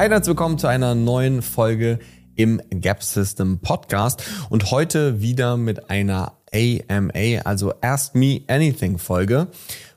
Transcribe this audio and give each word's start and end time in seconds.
Hi 0.00 0.08
herzlich 0.08 0.28
willkommen 0.28 0.56
zu 0.56 0.66
einer 0.66 0.94
neuen 0.94 1.42
Folge 1.42 1.98
im 2.34 2.62
Gap 2.70 3.02
System 3.02 3.58
Podcast 3.58 4.22
und 4.48 4.70
heute 4.70 5.20
wieder 5.20 5.58
mit 5.58 5.90
einer 5.90 6.38
AMA, 6.54 7.42
also 7.44 7.74
Ask 7.82 8.14
Me 8.14 8.40
Anything 8.46 8.96
Folge, 8.96 9.48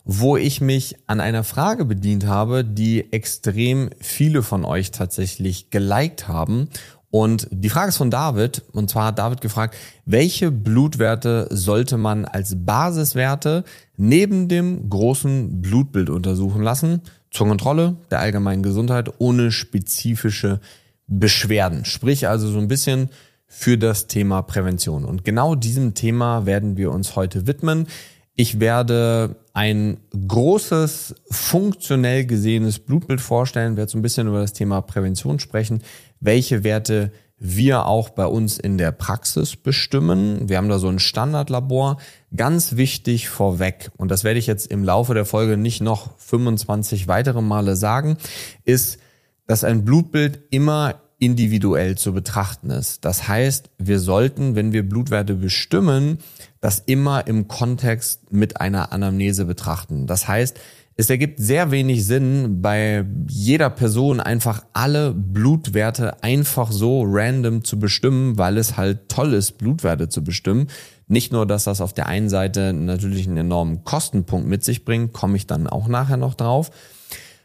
wo 0.03 0.35
ich 0.35 0.59
mich 0.59 0.97
an 1.07 1.21
einer 1.21 1.45
Frage 1.45 1.85
bedient 1.85 2.25
habe, 2.25 2.65
die 2.65 3.13
extrem 3.13 3.91
viele 4.01 4.43
von 4.43 4.65
euch 4.65 4.91
tatsächlich 4.91 5.69
geliked 5.69 6.27
haben. 6.27 6.67
Und 7.09 7.47
die 7.49 7.69
Frage 7.69 7.87
ist 7.87 7.97
von 7.97 8.11
David, 8.11 8.61
und 8.73 8.89
zwar 8.89 9.05
hat 9.05 9.19
David 9.19 9.39
gefragt, 9.39 9.77
welche 10.05 10.51
Blutwerte 10.51 11.47
sollte 11.49 11.97
man 11.97 12.25
als 12.25 12.57
Basiswerte 12.65 13.63
neben 13.95 14.49
dem 14.49 14.89
großen 14.89 15.61
Blutbild 15.61 16.09
untersuchen 16.09 16.61
lassen? 16.61 17.03
Zur 17.33 17.47
Kontrolle 17.47 17.97
der 18.11 18.19
allgemeinen 18.19 18.63
Gesundheit 18.63 19.11
ohne 19.17 19.51
spezifische 19.51 20.61
Beschwerden. 21.07 21.83
Sprich 21.83 22.27
also 22.27 22.49
so 22.49 22.59
ein 22.59 22.67
bisschen 22.69 23.09
für 23.47 23.77
das 23.77 24.07
Thema 24.07 24.41
Prävention. 24.41 25.03
Und 25.03 25.25
genau 25.25 25.55
diesem 25.55 25.93
Thema 25.93 26.45
werden 26.45 26.77
wir 26.77 26.91
uns 26.91 27.15
heute 27.15 27.45
widmen. 27.45 27.87
Ich 28.35 28.59
werde 28.59 29.35
ein 29.53 29.97
großes, 30.27 31.15
funktionell 31.29 32.25
gesehenes 32.25 32.79
Blutbild 32.79 33.21
vorstellen, 33.21 33.77
werde 33.77 33.91
so 33.91 33.97
ein 33.97 34.01
bisschen 34.01 34.27
über 34.27 34.39
das 34.39 34.53
Thema 34.53 34.81
Prävention 34.81 35.39
sprechen, 35.39 35.81
welche 36.19 36.63
Werte 36.63 37.11
wir 37.45 37.87
auch 37.87 38.09
bei 38.09 38.25
uns 38.25 38.57
in 38.57 38.77
der 38.77 38.93
Praxis 38.93 39.57
bestimmen. 39.57 40.47
Wir 40.47 40.55
haben 40.55 40.69
da 40.69 40.79
so 40.79 40.87
ein 40.87 40.99
Standardlabor. 40.99 41.97
Ganz 42.33 42.77
wichtig 42.77 43.27
vorweg, 43.27 43.91
und 43.97 44.09
das 44.09 44.23
werde 44.23 44.39
ich 44.39 44.47
jetzt 44.47 44.67
im 44.67 44.83
Laufe 44.83 45.13
der 45.13 45.25
Folge 45.25 45.57
nicht 45.57 45.81
noch 45.81 46.17
25 46.19 47.09
weitere 47.09 47.41
Male 47.41 47.75
sagen, 47.75 48.17
ist, 48.63 48.97
dass 49.45 49.65
ein 49.65 49.83
Blutbild 49.83 50.39
immer 50.51 50.95
individuell 51.19 51.97
zu 51.97 52.13
betrachten 52.13 52.69
ist. 52.69 53.03
Das 53.03 53.27
heißt, 53.27 53.69
wir 53.77 53.99
sollten, 53.99 54.55
wenn 54.55 54.71
wir 54.71 54.87
Blutwerte 54.87 55.35
bestimmen, 55.35 56.19
das 56.61 56.79
immer 56.79 57.27
im 57.27 57.49
Kontext 57.49 58.31
mit 58.31 58.61
einer 58.61 58.93
Anamnese 58.93 59.43
betrachten. 59.43 60.07
Das 60.07 60.29
heißt, 60.29 60.57
es 60.95 61.09
ergibt 61.09 61.39
sehr 61.39 61.71
wenig 61.71 62.05
Sinn, 62.05 62.61
bei 62.61 63.05
jeder 63.27 63.69
Person 63.71 64.19
einfach 64.19 64.63
alle 64.73 65.13
Blutwerte 65.13 66.21
einfach 66.21 66.71
so 66.71 67.03
random 67.05 67.63
zu 67.63 67.79
bestimmen, 67.79 68.37
weil 68.37 68.57
es 68.57 68.77
halt 68.77 69.09
toll 69.09 69.33
ist, 69.33 69.57
Blutwerte 69.57 70.07
zu 70.09 70.23
bestimmen. 70.23 70.67
Nicht 71.07 71.31
nur, 71.31 71.47
dass 71.47 71.63
das 71.63 71.81
auf 71.81 71.93
der 71.93 72.07
einen 72.07 72.29
Seite 72.29 72.73
natürlich 72.73 73.27
einen 73.27 73.37
enormen 73.37 73.83
Kostenpunkt 73.83 74.47
mit 74.47 74.63
sich 74.63 74.85
bringt, 74.85 75.13
komme 75.13 75.35
ich 75.35 75.47
dann 75.47 75.67
auch 75.67 75.87
nachher 75.87 76.17
noch 76.17 76.35
drauf, 76.35 76.69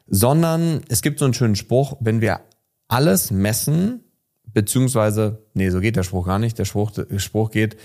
sondern 0.06 0.82
es 0.88 1.00
gibt 1.00 1.19
so 1.19 1.24
einen 1.24 1.34
schönen 1.34 1.56
Spruch, 1.56 1.96
wenn 2.00 2.20
wir 2.20 2.41
alles 2.86 3.30
messen, 3.30 4.04
beziehungsweise, 4.44 5.42
nee, 5.54 5.70
so 5.70 5.80
geht 5.80 5.96
der 5.96 6.02
Spruch 6.02 6.26
gar 6.26 6.38
nicht, 6.38 6.58
der 6.58 6.64
Spruch, 6.66 6.91
der 6.91 7.19
Spruch 7.19 7.50
geht, 7.50 7.76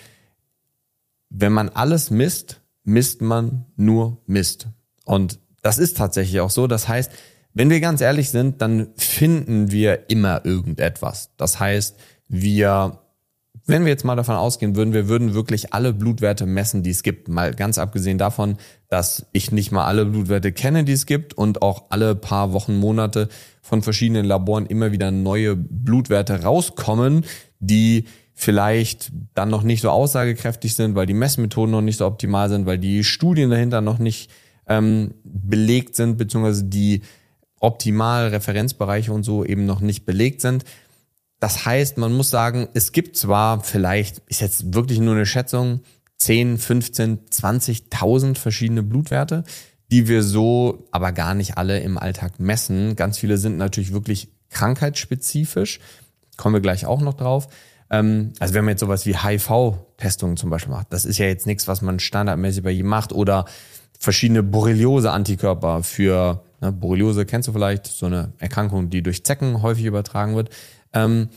wenn 1.29 1.53
man 1.53 1.69
alles 1.69 2.11
misst, 2.11 2.61
misst 2.83 3.21
man 3.21 3.65
nur 3.75 4.21
Mist. 4.27 4.67
Und 5.05 5.39
das 5.63 5.79
ist 5.79 5.97
tatsächlich 5.97 6.39
auch 6.41 6.51
so. 6.51 6.67
Das 6.67 6.87
heißt, 6.87 7.11
wenn 7.55 7.69
wir 7.69 7.79
ganz 7.79 8.01
ehrlich 8.01 8.29
sind, 8.29 8.61
dann 8.61 8.89
finden 8.95 9.71
wir 9.71 10.09
immer 10.09 10.45
irgendetwas. 10.45 11.31
Das 11.37 11.59
heißt, 11.59 11.95
wir, 12.27 12.99
wenn 13.65 13.85
wir 13.85 13.91
jetzt 13.91 14.03
mal 14.03 14.15
davon 14.15 14.35
ausgehen 14.35 14.75
würden, 14.75 14.93
wir 14.93 15.07
würden 15.07 15.33
wirklich 15.33 15.73
alle 15.73 15.93
Blutwerte 15.93 16.45
messen, 16.45 16.83
die 16.83 16.89
es 16.89 17.01
gibt. 17.01 17.29
Mal 17.29 17.53
ganz 17.53 17.77
abgesehen 17.77 18.17
davon, 18.17 18.57
dass 18.89 19.25
ich 19.31 19.51
nicht 19.51 19.71
mal 19.71 19.85
alle 19.85 20.05
Blutwerte 20.05 20.51
kenne, 20.51 20.83
die 20.83 20.93
es 20.93 21.05
gibt 21.05 21.35
und 21.35 21.61
auch 21.61 21.85
alle 21.89 22.15
paar 22.15 22.53
Wochen, 22.53 22.75
Monate 22.75 23.29
von 23.61 23.81
verschiedenen 23.81 24.25
Laboren 24.25 24.65
immer 24.65 24.91
wieder 24.91 25.11
neue 25.11 25.55
Blutwerte 25.55 26.43
rauskommen, 26.43 27.23
die 27.59 28.05
vielleicht 28.33 29.11
dann 29.35 29.49
noch 29.49 29.63
nicht 29.63 29.81
so 29.81 29.91
aussagekräftig 29.91 30.75
sind, 30.75 30.95
weil 30.95 31.05
die 31.05 31.13
Messmethoden 31.13 31.71
noch 31.71 31.81
nicht 31.81 31.97
so 31.97 32.07
optimal 32.07 32.49
sind, 32.49 32.65
weil 32.65 32.79
die 32.79 33.03
Studien 33.03 33.51
dahinter 33.51 33.79
noch 33.79 33.99
nicht 33.99 34.31
ähm, 34.67 35.13
belegt 35.23 35.95
sind, 35.95 36.17
beziehungsweise 36.17 36.63
die 36.65 37.01
optimal 37.59 38.27
Referenzbereiche 38.27 39.13
und 39.13 39.23
so 39.23 39.45
eben 39.45 39.65
noch 39.65 39.79
nicht 39.79 40.05
belegt 40.05 40.41
sind. 40.41 40.65
Das 41.39 41.65
heißt, 41.65 41.97
man 41.97 42.13
muss 42.13 42.29
sagen, 42.29 42.67
es 42.73 42.91
gibt 42.91 43.17
zwar 43.17 43.63
vielleicht, 43.63 44.19
ist 44.27 44.41
jetzt 44.41 44.73
wirklich 44.73 44.99
nur 44.99 45.15
eine 45.15 45.25
Schätzung, 45.25 45.81
10, 46.17 46.57
15, 46.57 47.25
20.000 47.29 48.37
verschiedene 48.37 48.83
Blutwerte, 48.83 49.43
die 49.91 50.07
wir 50.07 50.23
so 50.23 50.87
aber 50.91 51.11
gar 51.11 51.35
nicht 51.35 51.57
alle 51.57 51.79
im 51.79 51.97
Alltag 51.97 52.39
messen. 52.39 52.95
Ganz 52.95 53.17
viele 53.17 53.37
sind 53.37 53.57
natürlich 53.57 53.93
wirklich 53.93 54.29
krankheitsspezifisch. 54.49 55.79
Kommen 56.37 56.55
wir 56.55 56.61
gleich 56.61 56.85
auch 56.85 57.01
noch 57.01 57.13
drauf. 57.13 57.47
Ähm, 57.89 58.33
also 58.39 58.53
wenn 58.53 58.63
man 58.63 58.71
jetzt 58.71 58.79
sowas 58.79 59.05
wie 59.05 59.17
HIV-Testungen 59.17 60.37
zum 60.37 60.49
Beispiel 60.49 60.73
macht, 60.73 60.93
das 60.93 61.05
ist 61.05 61.17
ja 61.17 61.25
jetzt 61.25 61.45
nichts, 61.45 61.67
was 61.67 61.81
man 61.81 61.99
standardmäßig 61.99 62.63
bei 62.63 62.71
jedem 62.71 62.89
macht 62.89 63.11
oder 63.11 63.45
verschiedene 64.03 64.43
Borreliose-Antikörper 64.43 65.81
für, 65.81 66.43
ne, 66.59 66.73
Borreliose 66.73 67.25
kennst 67.25 67.47
du 67.47 67.53
vielleicht, 67.53 67.87
so 67.87 68.05
eine 68.05 68.33
Erkrankung, 68.37 68.89
die 68.89 69.01
durch 69.01 69.23
Zecken 69.23 69.61
häufig 69.61 69.85
übertragen 69.85 70.35
wird. 70.35 70.49
Ähm, 70.91 71.29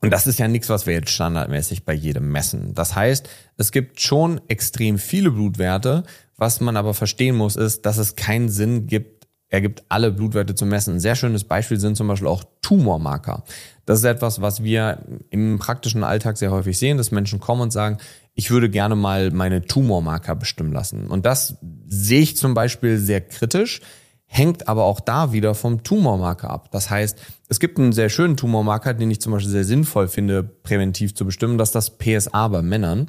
und 0.00 0.10
das 0.10 0.26
ist 0.26 0.40
ja 0.40 0.48
nichts, 0.48 0.68
was 0.68 0.86
wir 0.86 0.94
jetzt 0.94 1.10
standardmäßig 1.10 1.84
bei 1.84 1.94
jedem 1.94 2.30
messen. 2.30 2.74
Das 2.74 2.96
heißt, 2.96 3.28
es 3.56 3.70
gibt 3.70 4.00
schon 4.00 4.40
extrem 4.48 4.98
viele 4.98 5.30
Blutwerte. 5.30 6.02
Was 6.36 6.60
man 6.60 6.76
aber 6.76 6.92
verstehen 6.92 7.36
muss, 7.36 7.54
ist, 7.54 7.86
dass 7.86 7.98
es 7.98 8.16
keinen 8.16 8.48
Sinn 8.48 8.88
gibt, 8.88 9.28
ergibt, 9.48 9.84
alle 9.88 10.10
Blutwerte 10.10 10.56
zu 10.56 10.66
messen. 10.66 10.94
Ein 10.94 11.00
sehr 11.00 11.14
schönes 11.14 11.44
Beispiel 11.44 11.78
sind 11.78 11.96
zum 11.96 12.08
Beispiel 12.08 12.26
auch 12.26 12.42
Tumormarker. 12.62 13.44
Das 13.86 14.00
ist 14.00 14.04
etwas, 14.04 14.40
was 14.40 14.64
wir 14.64 15.06
im 15.30 15.60
praktischen 15.60 16.02
Alltag 16.02 16.36
sehr 16.36 16.50
häufig 16.50 16.76
sehen, 16.76 16.98
dass 16.98 17.12
Menschen 17.12 17.38
kommen 17.38 17.62
und 17.62 17.72
sagen, 17.72 17.98
ich 18.34 18.50
würde 18.50 18.68
gerne 18.68 18.96
mal 18.96 19.30
meine 19.30 19.62
Tumormarker 19.62 20.34
bestimmen 20.34 20.72
lassen. 20.72 21.06
Und 21.06 21.24
das 21.24 21.56
sehe 21.88 22.20
ich 22.20 22.36
zum 22.36 22.54
Beispiel 22.54 22.98
sehr 22.98 23.20
kritisch, 23.20 23.80
hängt 24.26 24.66
aber 24.68 24.84
auch 24.84 25.00
da 25.00 25.32
wieder 25.32 25.54
vom 25.54 25.84
Tumormarker 25.84 26.50
ab. 26.50 26.70
Das 26.72 26.90
heißt, 26.90 27.18
es 27.48 27.60
gibt 27.60 27.78
einen 27.78 27.92
sehr 27.92 28.08
schönen 28.08 28.36
Tumormarker, 28.36 28.94
den 28.94 29.10
ich 29.10 29.20
zum 29.20 29.32
Beispiel 29.32 29.52
sehr 29.52 29.64
sinnvoll 29.64 30.08
finde, 30.08 30.42
präventiv 30.42 31.14
zu 31.14 31.24
bestimmen, 31.24 31.58
das 31.58 31.68
ist 31.68 31.74
das 31.76 31.98
PSA 31.98 32.48
bei 32.48 32.62
Männern. 32.62 33.08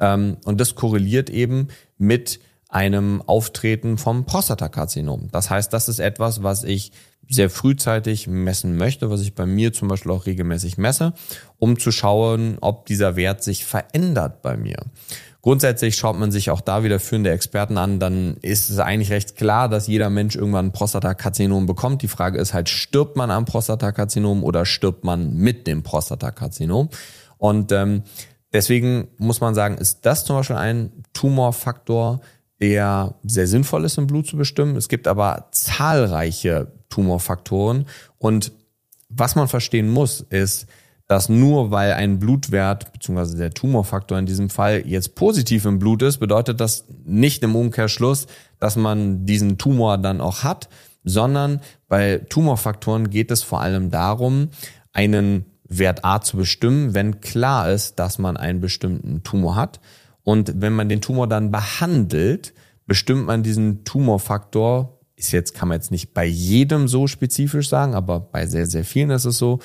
Ähm, 0.00 0.38
und 0.44 0.60
das 0.60 0.74
korreliert 0.74 1.30
eben 1.30 1.68
mit 1.96 2.40
einem 2.68 3.22
Auftreten 3.22 3.96
vom 3.96 4.24
Prostatakarzinom. 4.26 5.28
Das 5.30 5.50
heißt, 5.50 5.72
das 5.72 5.88
ist 5.88 6.00
etwas, 6.00 6.42
was 6.42 6.64
ich 6.64 6.90
sehr 7.28 7.50
frühzeitig 7.50 8.26
messen 8.26 8.76
möchte, 8.76 9.10
was 9.10 9.20
ich 9.20 9.34
bei 9.34 9.46
mir 9.46 9.72
zum 9.72 9.88
Beispiel 9.88 10.12
auch 10.12 10.26
regelmäßig 10.26 10.78
messe, 10.78 11.12
um 11.58 11.78
zu 11.78 11.90
schauen, 11.90 12.58
ob 12.60 12.86
dieser 12.86 13.16
Wert 13.16 13.42
sich 13.42 13.64
verändert 13.64 14.42
bei 14.42 14.56
mir. 14.56 14.76
Grundsätzlich 15.42 15.94
schaut 15.94 16.18
man 16.18 16.32
sich 16.32 16.50
auch 16.50 16.60
da 16.60 16.82
wieder 16.82 16.98
führende 16.98 17.30
Experten 17.30 17.78
an, 17.78 18.00
dann 18.00 18.36
ist 18.42 18.68
es 18.68 18.80
eigentlich 18.80 19.12
recht 19.12 19.36
klar, 19.36 19.68
dass 19.68 19.86
jeder 19.86 20.10
Mensch 20.10 20.34
irgendwann 20.34 20.66
ein 20.66 20.72
Prostatakarzinom 20.72 21.66
bekommt. 21.66 22.02
Die 22.02 22.08
Frage 22.08 22.40
ist 22.40 22.52
halt, 22.52 22.68
stirbt 22.68 23.16
man 23.16 23.30
am 23.30 23.44
Prostatakarzinom 23.44 24.42
oder 24.42 24.66
stirbt 24.66 25.04
man 25.04 25.34
mit 25.34 25.68
dem 25.68 25.84
Prostatakarzinom? 25.84 26.88
Und 27.38 27.70
ähm, 27.70 28.02
deswegen 28.52 29.06
muss 29.18 29.40
man 29.40 29.54
sagen, 29.54 29.78
ist 29.78 30.04
das 30.04 30.24
zum 30.24 30.34
Beispiel 30.34 30.56
ein 30.56 31.04
Tumorfaktor, 31.12 32.22
der 32.60 33.14
sehr 33.22 33.46
sinnvoll 33.46 33.84
ist, 33.84 33.98
im 33.98 34.08
Blut 34.08 34.26
zu 34.26 34.36
bestimmen. 34.36 34.74
Es 34.74 34.88
gibt 34.88 35.06
aber 35.06 35.48
zahlreiche 35.52 36.72
Tumorfaktoren. 36.96 37.86
Und 38.18 38.52
was 39.10 39.36
man 39.36 39.48
verstehen 39.48 39.90
muss, 39.90 40.22
ist, 40.22 40.66
dass 41.06 41.28
nur 41.28 41.70
weil 41.70 41.92
ein 41.92 42.18
Blutwert 42.18 42.92
beziehungsweise 42.92 43.36
der 43.36 43.52
Tumorfaktor 43.52 44.18
in 44.18 44.26
diesem 44.26 44.50
Fall 44.50 44.82
jetzt 44.86 45.14
positiv 45.14 45.64
im 45.66 45.78
Blut 45.78 46.02
ist, 46.02 46.18
bedeutet 46.18 46.58
das 46.60 46.86
nicht 47.04 47.42
im 47.44 47.54
Umkehrschluss, 47.54 48.26
dass 48.58 48.76
man 48.76 49.26
diesen 49.26 49.58
Tumor 49.58 49.98
dann 49.98 50.20
auch 50.20 50.42
hat, 50.42 50.68
sondern 51.04 51.60
bei 51.86 52.18
Tumorfaktoren 52.28 53.10
geht 53.10 53.30
es 53.30 53.42
vor 53.42 53.60
allem 53.60 53.90
darum, 53.90 54.48
einen 54.92 55.44
Wert 55.68 56.04
A 56.04 56.20
zu 56.20 56.38
bestimmen, 56.38 56.94
wenn 56.94 57.20
klar 57.20 57.70
ist, 57.70 57.98
dass 57.98 58.18
man 58.18 58.36
einen 58.36 58.60
bestimmten 58.60 59.22
Tumor 59.22 59.54
hat. 59.54 59.80
Und 60.24 60.60
wenn 60.60 60.72
man 60.72 60.88
den 60.88 61.00
Tumor 61.02 61.28
dann 61.28 61.52
behandelt, 61.52 62.52
bestimmt 62.86 63.26
man 63.26 63.42
diesen 63.44 63.84
Tumorfaktor 63.84 64.95
ist 65.16 65.32
jetzt, 65.32 65.54
kann 65.54 65.68
man 65.68 65.76
jetzt 65.76 65.90
nicht 65.90 66.12
bei 66.12 66.24
jedem 66.24 66.88
so 66.88 67.06
spezifisch 67.06 67.68
sagen, 67.68 67.94
aber 67.94 68.20
bei 68.20 68.46
sehr, 68.46 68.66
sehr 68.66 68.84
vielen 68.84 69.10
ist 69.10 69.24
es 69.24 69.38
so, 69.38 69.60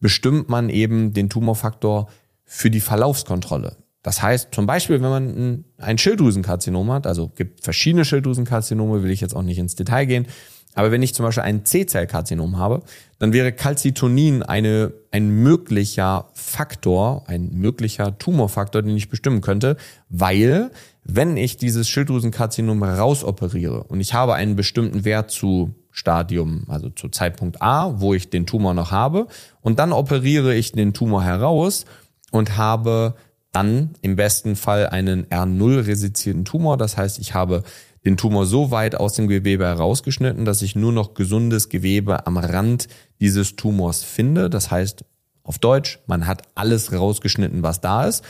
bestimmt 0.00 0.48
man 0.48 0.68
eben 0.68 1.12
den 1.12 1.30
Tumorfaktor 1.30 2.08
für 2.44 2.70
die 2.70 2.80
Verlaufskontrolle. 2.80 3.76
Das 4.02 4.22
heißt, 4.22 4.54
zum 4.54 4.66
Beispiel, 4.66 5.00
wenn 5.02 5.10
man 5.10 5.64
ein 5.76 5.98
Schilddrüsenkarzinom 5.98 6.90
hat, 6.90 7.06
also 7.06 7.28
gibt 7.28 7.62
verschiedene 7.64 8.04
Schilddrüsenkarzinome, 8.04 9.02
will 9.02 9.10
ich 9.10 9.20
jetzt 9.20 9.34
auch 9.36 9.42
nicht 9.42 9.58
ins 9.58 9.74
Detail 9.74 10.06
gehen, 10.06 10.26
aber 10.74 10.92
wenn 10.92 11.02
ich 11.02 11.14
zum 11.14 11.24
Beispiel 11.24 11.42
ein 11.42 11.64
C-Zellkarzinom 11.64 12.56
habe, 12.56 12.82
dann 13.18 13.32
wäre 13.32 13.52
Calcitonin 13.52 14.42
eine, 14.44 14.92
ein 15.10 15.28
möglicher 15.28 16.28
Faktor, 16.34 17.24
ein 17.26 17.50
möglicher 17.52 18.16
Tumorfaktor, 18.18 18.82
den 18.82 18.96
ich 18.96 19.08
bestimmen 19.08 19.40
könnte, 19.40 19.76
weil 20.08 20.70
wenn 21.10 21.38
ich 21.38 21.56
dieses 21.56 21.88
Schilddrüsenkarzinom 21.88 22.82
rausoperiere 22.82 23.84
und 23.84 24.00
ich 24.00 24.12
habe 24.12 24.34
einen 24.34 24.56
bestimmten 24.56 25.04
Wert 25.04 25.30
zu 25.30 25.74
Stadium, 25.90 26.64
also 26.68 26.90
zu 26.90 27.08
Zeitpunkt 27.08 27.62
A, 27.62 27.98
wo 27.98 28.12
ich 28.12 28.28
den 28.28 28.46
Tumor 28.46 28.74
noch 28.74 28.92
habe, 28.92 29.26
und 29.62 29.78
dann 29.78 29.92
operiere 29.92 30.54
ich 30.54 30.72
den 30.72 30.92
Tumor 30.92 31.24
heraus 31.24 31.86
und 32.30 32.58
habe 32.58 33.14
dann 33.52 33.94
im 34.02 34.16
besten 34.16 34.54
Fall 34.54 34.86
einen 34.88 35.24
R0-resizierten 35.26 36.44
Tumor. 36.44 36.76
Das 36.76 36.98
heißt, 36.98 37.18
ich 37.18 37.32
habe 37.32 37.62
den 38.04 38.18
Tumor 38.18 38.44
so 38.44 38.70
weit 38.70 38.94
aus 38.94 39.14
dem 39.14 39.28
Gewebe 39.28 39.64
herausgeschnitten, 39.64 40.44
dass 40.44 40.60
ich 40.60 40.76
nur 40.76 40.92
noch 40.92 41.14
gesundes 41.14 41.70
Gewebe 41.70 42.26
am 42.26 42.36
Rand 42.36 42.86
dieses 43.20 43.56
Tumors 43.56 44.04
finde. 44.04 44.50
Das 44.50 44.70
heißt, 44.70 45.04
auf 45.48 45.58
Deutsch, 45.58 45.98
man 46.06 46.26
hat 46.26 46.42
alles 46.54 46.92
rausgeschnitten, 46.92 47.62
was 47.62 47.80
da 47.80 48.04
ist. 48.04 48.22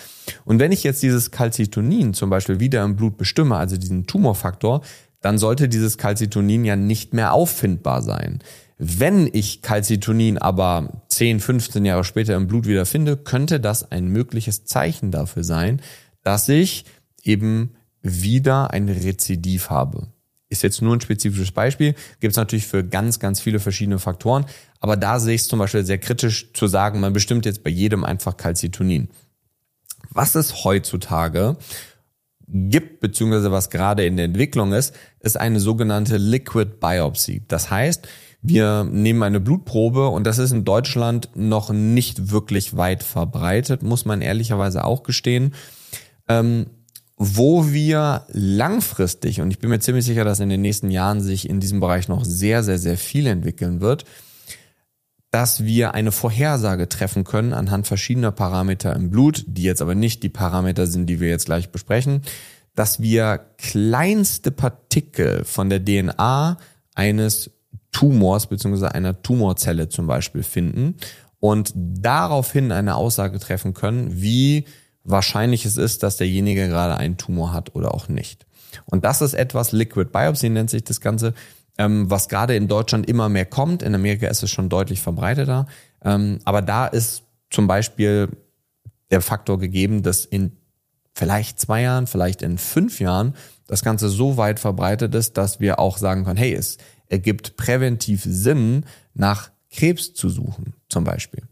Und 0.44 0.60
wenn 0.60 0.70
ich 0.70 0.84
jetzt 0.84 1.02
dieses 1.02 1.32
Calcitonin 1.32 2.14
zum 2.14 2.30
Beispiel 2.30 2.60
wieder 2.60 2.84
im 2.84 2.94
Blut 2.94 3.16
bestimme, 3.16 3.56
also 3.56 3.76
diesen 3.76 4.06
Tumorfaktor, 4.06 4.82
dann 5.20 5.36
sollte 5.36 5.68
dieses 5.68 5.98
Calcitonin 5.98 6.64
ja 6.64 6.76
nicht 6.76 7.14
mehr 7.14 7.32
auffindbar 7.32 8.02
sein. 8.02 8.38
Wenn 8.78 9.28
ich 9.32 9.62
Calcitonin 9.62 10.38
aber 10.38 11.02
10, 11.08 11.40
15 11.40 11.84
Jahre 11.84 12.04
später 12.04 12.36
im 12.36 12.46
Blut 12.46 12.66
wieder 12.66 12.86
finde, 12.86 13.16
könnte 13.16 13.58
das 13.58 13.90
ein 13.90 14.06
mögliches 14.06 14.64
Zeichen 14.64 15.10
dafür 15.10 15.42
sein, 15.42 15.82
dass 16.22 16.48
ich 16.48 16.84
eben 17.24 17.74
wieder 18.00 18.70
ein 18.70 18.88
Rezidiv 18.88 19.70
habe. 19.70 20.06
Ist 20.50 20.62
jetzt 20.62 20.80
nur 20.80 20.96
ein 20.96 21.00
spezifisches 21.00 21.52
Beispiel, 21.52 21.94
gibt 22.20 22.32
es 22.32 22.36
natürlich 22.36 22.66
für 22.66 22.82
ganz, 22.82 23.18
ganz 23.18 23.40
viele 23.40 23.60
verschiedene 23.60 23.98
Faktoren, 23.98 24.46
aber 24.80 24.96
da 24.96 25.20
sehe 25.20 25.34
ich 25.34 25.42
es 25.42 25.48
zum 25.48 25.58
Beispiel 25.58 25.84
sehr 25.84 25.98
kritisch 25.98 26.52
zu 26.54 26.66
sagen, 26.66 27.00
man 27.00 27.12
bestimmt 27.12 27.44
jetzt 27.44 27.62
bei 27.62 27.70
jedem 27.70 28.04
einfach 28.04 28.36
Calcitonin. 28.36 29.08
Was 30.10 30.34
es 30.34 30.64
heutzutage 30.64 31.56
gibt, 32.48 33.00
beziehungsweise 33.00 33.52
was 33.52 33.70
gerade 33.70 34.06
in 34.06 34.16
der 34.16 34.24
Entwicklung 34.24 34.72
ist, 34.72 34.94
ist 35.20 35.36
eine 35.36 35.60
sogenannte 35.60 36.16
Liquid 36.16 36.80
Biopsy. 36.80 37.42
Das 37.46 37.70
heißt, 37.70 38.08
wir 38.40 38.84
nehmen 38.84 39.22
eine 39.22 39.40
Blutprobe 39.40 40.08
und 40.08 40.24
das 40.24 40.38
ist 40.38 40.52
in 40.52 40.64
Deutschland 40.64 41.28
noch 41.34 41.70
nicht 41.70 42.30
wirklich 42.30 42.76
weit 42.76 43.02
verbreitet, 43.02 43.82
muss 43.82 44.04
man 44.04 44.22
ehrlicherweise 44.22 44.84
auch 44.84 45.02
gestehen. 45.02 45.54
Ähm, 46.28 46.66
wo 47.18 47.72
wir 47.72 48.26
langfristig, 48.28 49.40
und 49.40 49.50
ich 49.50 49.58
bin 49.58 49.70
mir 49.70 49.80
ziemlich 49.80 50.04
sicher, 50.04 50.24
dass 50.24 50.38
in 50.38 50.48
den 50.48 50.60
nächsten 50.60 50.90
Jahren 50.90 51.20
sich 51.20 51.48
in 51.48 51.58
diesem 51.58 51.80
Bereich 51.80 52.08
noch 52.08 52.24
sehr, 52.24 52.62
sehr, 52.62 52.78
sehr 52.78 52.96
viel 52.96 53.26
entwickeln 53.26 53.80
wird, 53.80 54.04
dass 55.30 55.64
wir 55.64 55.94
eine 55.94 56.12
Vorhersage 56.12 56.88
treffen 56.88 57.24
können 57.24 57.52
anhand 57.52 57.86
verschiedener 57.86 58.30
Parameter 58.30 58.94
im 58.94 59.10
Blut, 59.10 59.44
die 59.46 59.64
jetzt 59.64 59.82
aber 59.82 59.94
nicht 59.94 60.22
die 60.22 60.28
Parameter 60.28 60.86
sind, 60.86 61.06
die 61.06 61.20
wir 61.20 61.28
jetzt 61.28 61.46
gleich 61.46 61.70
besprechen, 61.70 62.22
dass 62.74 63.02
wir 63.02 63.40
kleinste 63.58 64.52
Partikel 64.52 65.44
von 65.44 65.68
der 65.68 65.84
DNA 65.84 66.56
eines 66.94 67.50
Tumors 67.90 68.46
bzw. 68.46 68.86
einer 68.86 69.22
Tumorzelle 69.22 69.88
zum 69.88 70.06
Beispiel 70.06 70.44
finden 70.44 70.94
und 71.40 71.72
daraufhin 71.74 72.70
eine 72.70 72.94
Aussage 72.94 73.38
treffen 73.40 73.74
können, 73.74 74.22
wie 74.22 74.64
wahrscheinlich 75.10 75.64
es 75.64 75.76
ist, 75.76 76.02
dass 76.02 76.16
derjenige 76.16 76.68
gerade 76.68 76.96
einen 76.96 77.16
Tumor 77.16 77.52
hat 77.52 77.74
oder 77.74 77.94
auch 77.94 78.08
nicht. 78.08 78.46
Und 78.84 79.04
das 79.04 79.22
ist 79.22 79.34
etwas, 79.34 79.72
Liquid 79.72 80.10
Biopsy 80.12 80.48
nennt 80.48 80.70
sich 80.70 80.84
das 80.84 81.00
Ganze, 81.00 81.34
ähm, 81.78 82.10
was 82.10 82.28
gerade 82.28 82.56
in 82.56 82.68
Deutschland 82.68 83.08
immer 83.08 83.28
mehr 83.28 83.46
kommt. 83.46 83.82
In 83.82 83.94
Amerika 83.94 84.28
ist 84.28 84.42
es 84.42 84.50
schon 84.50 84.68
deutlich 84.68 85.00
verbreiteter. 85.00 85.66
Ähm, 86.04 86.40
aber 86.44 86.62
da 86.62 86.86
ist 86.86 87.22
zum 87.50 87.66
Beispiel 87.66 88.28
der 89.10 89.20
Faktor 89.20 89.58
gegeben, 89.58 90.02
dass 90.02 90.24
in 90.24 90.52
vielleicht 91.14 91.58
zwei 91.58 91.82
Jahren, 91.82 92.06
vielleicht 92.06 92.42
in 92.42 92.58
fünf 92.58 93.00
Jahren 93.00 93.34
das 93.66 93.82
Ganze 93.82 94.08
so 94.08 94.36
weit 94.36 94.60
verbreitet 94.60 95.14
ist, 95.14 95.36
dass 95.36 95.60
wir 95.60 95.78
auch 95.78 95.98
sagen 95.98 96.24
können, 96.24 96.38
hey, 96.38 96.52
es 96.52 96.78
ergibt 97.06 97.56
präventiv 97.56 98.22
Sinn, 98.24 98.84
nach 99.14 99.50
Krebs 99.70 100.14
zu 100.14 100.28
suchen, 100.28 100.74
zum 100.88 101.04
Beispiel. 101.04 101.42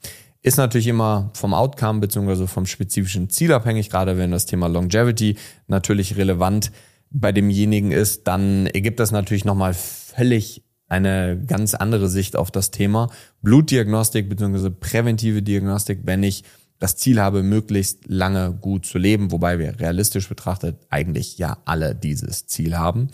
Ist 0.47 0.59
natürlich 0.59 0.87
immer 0.87 1.31
vom 1.35 1.55
Outcome 1.55 1.99
beziehungsweise 1.99 2.47
vom 2.47 2.67
spezifischen 2.67 3.29
Ziel 3.31 3.53
abhängig, 3.53 3.91
gerade 3.91 4.17
wenn 4.17 4.31
das 4.31 4.47
Thema 4.47 4.69
Longevity 4.69 5.37
natürlich 5.67 6.17
relevant 6.17 6.71
bei 7.11 7.33
demjenigen 7.33 7.91
ist, 7.91 8.29
dann 8.29 8.69
ergibt 8.69 9.01
das 9.01 9.11
natürlich 9.11 9.45
nochmal 9.45 9.75
völlig 9.75 10.63
eine 10.87 11.43
ganz 11.49 11.75
andere 11.75 12.09
Sicht 12.09 12.37
auf 12.37 12.53
das 12.53 12.71
Thema 12.71 13.11
Blutdiagnostik 13.43 14.29
beziehungsweise 14.29 14.71
präventive 14.71 15.43
Diagnostik, 15.43 16.03
wenn 16.05 16.23
ich 16.23 16.45
das 16.79 16.95
Ziel 16.95 17.21
habe, 17.21 17.43
möglichst 17.43 18.07
lange 18.07 18.53
gut 18.53 18.87
zu 18.87 18.99
leben, 18.99 19.33
wobei 19.33 19.59
wir 19.59 19.81
realistisch 19.81 20.29
betrachtet 20.29 20.77
eigentlich 20.91 21.39
ja 21.39 21.59
alle 21.65 21.97
dieses 21.97 22.47
Ziel 22.47 22.79
haben. 22.79 23.09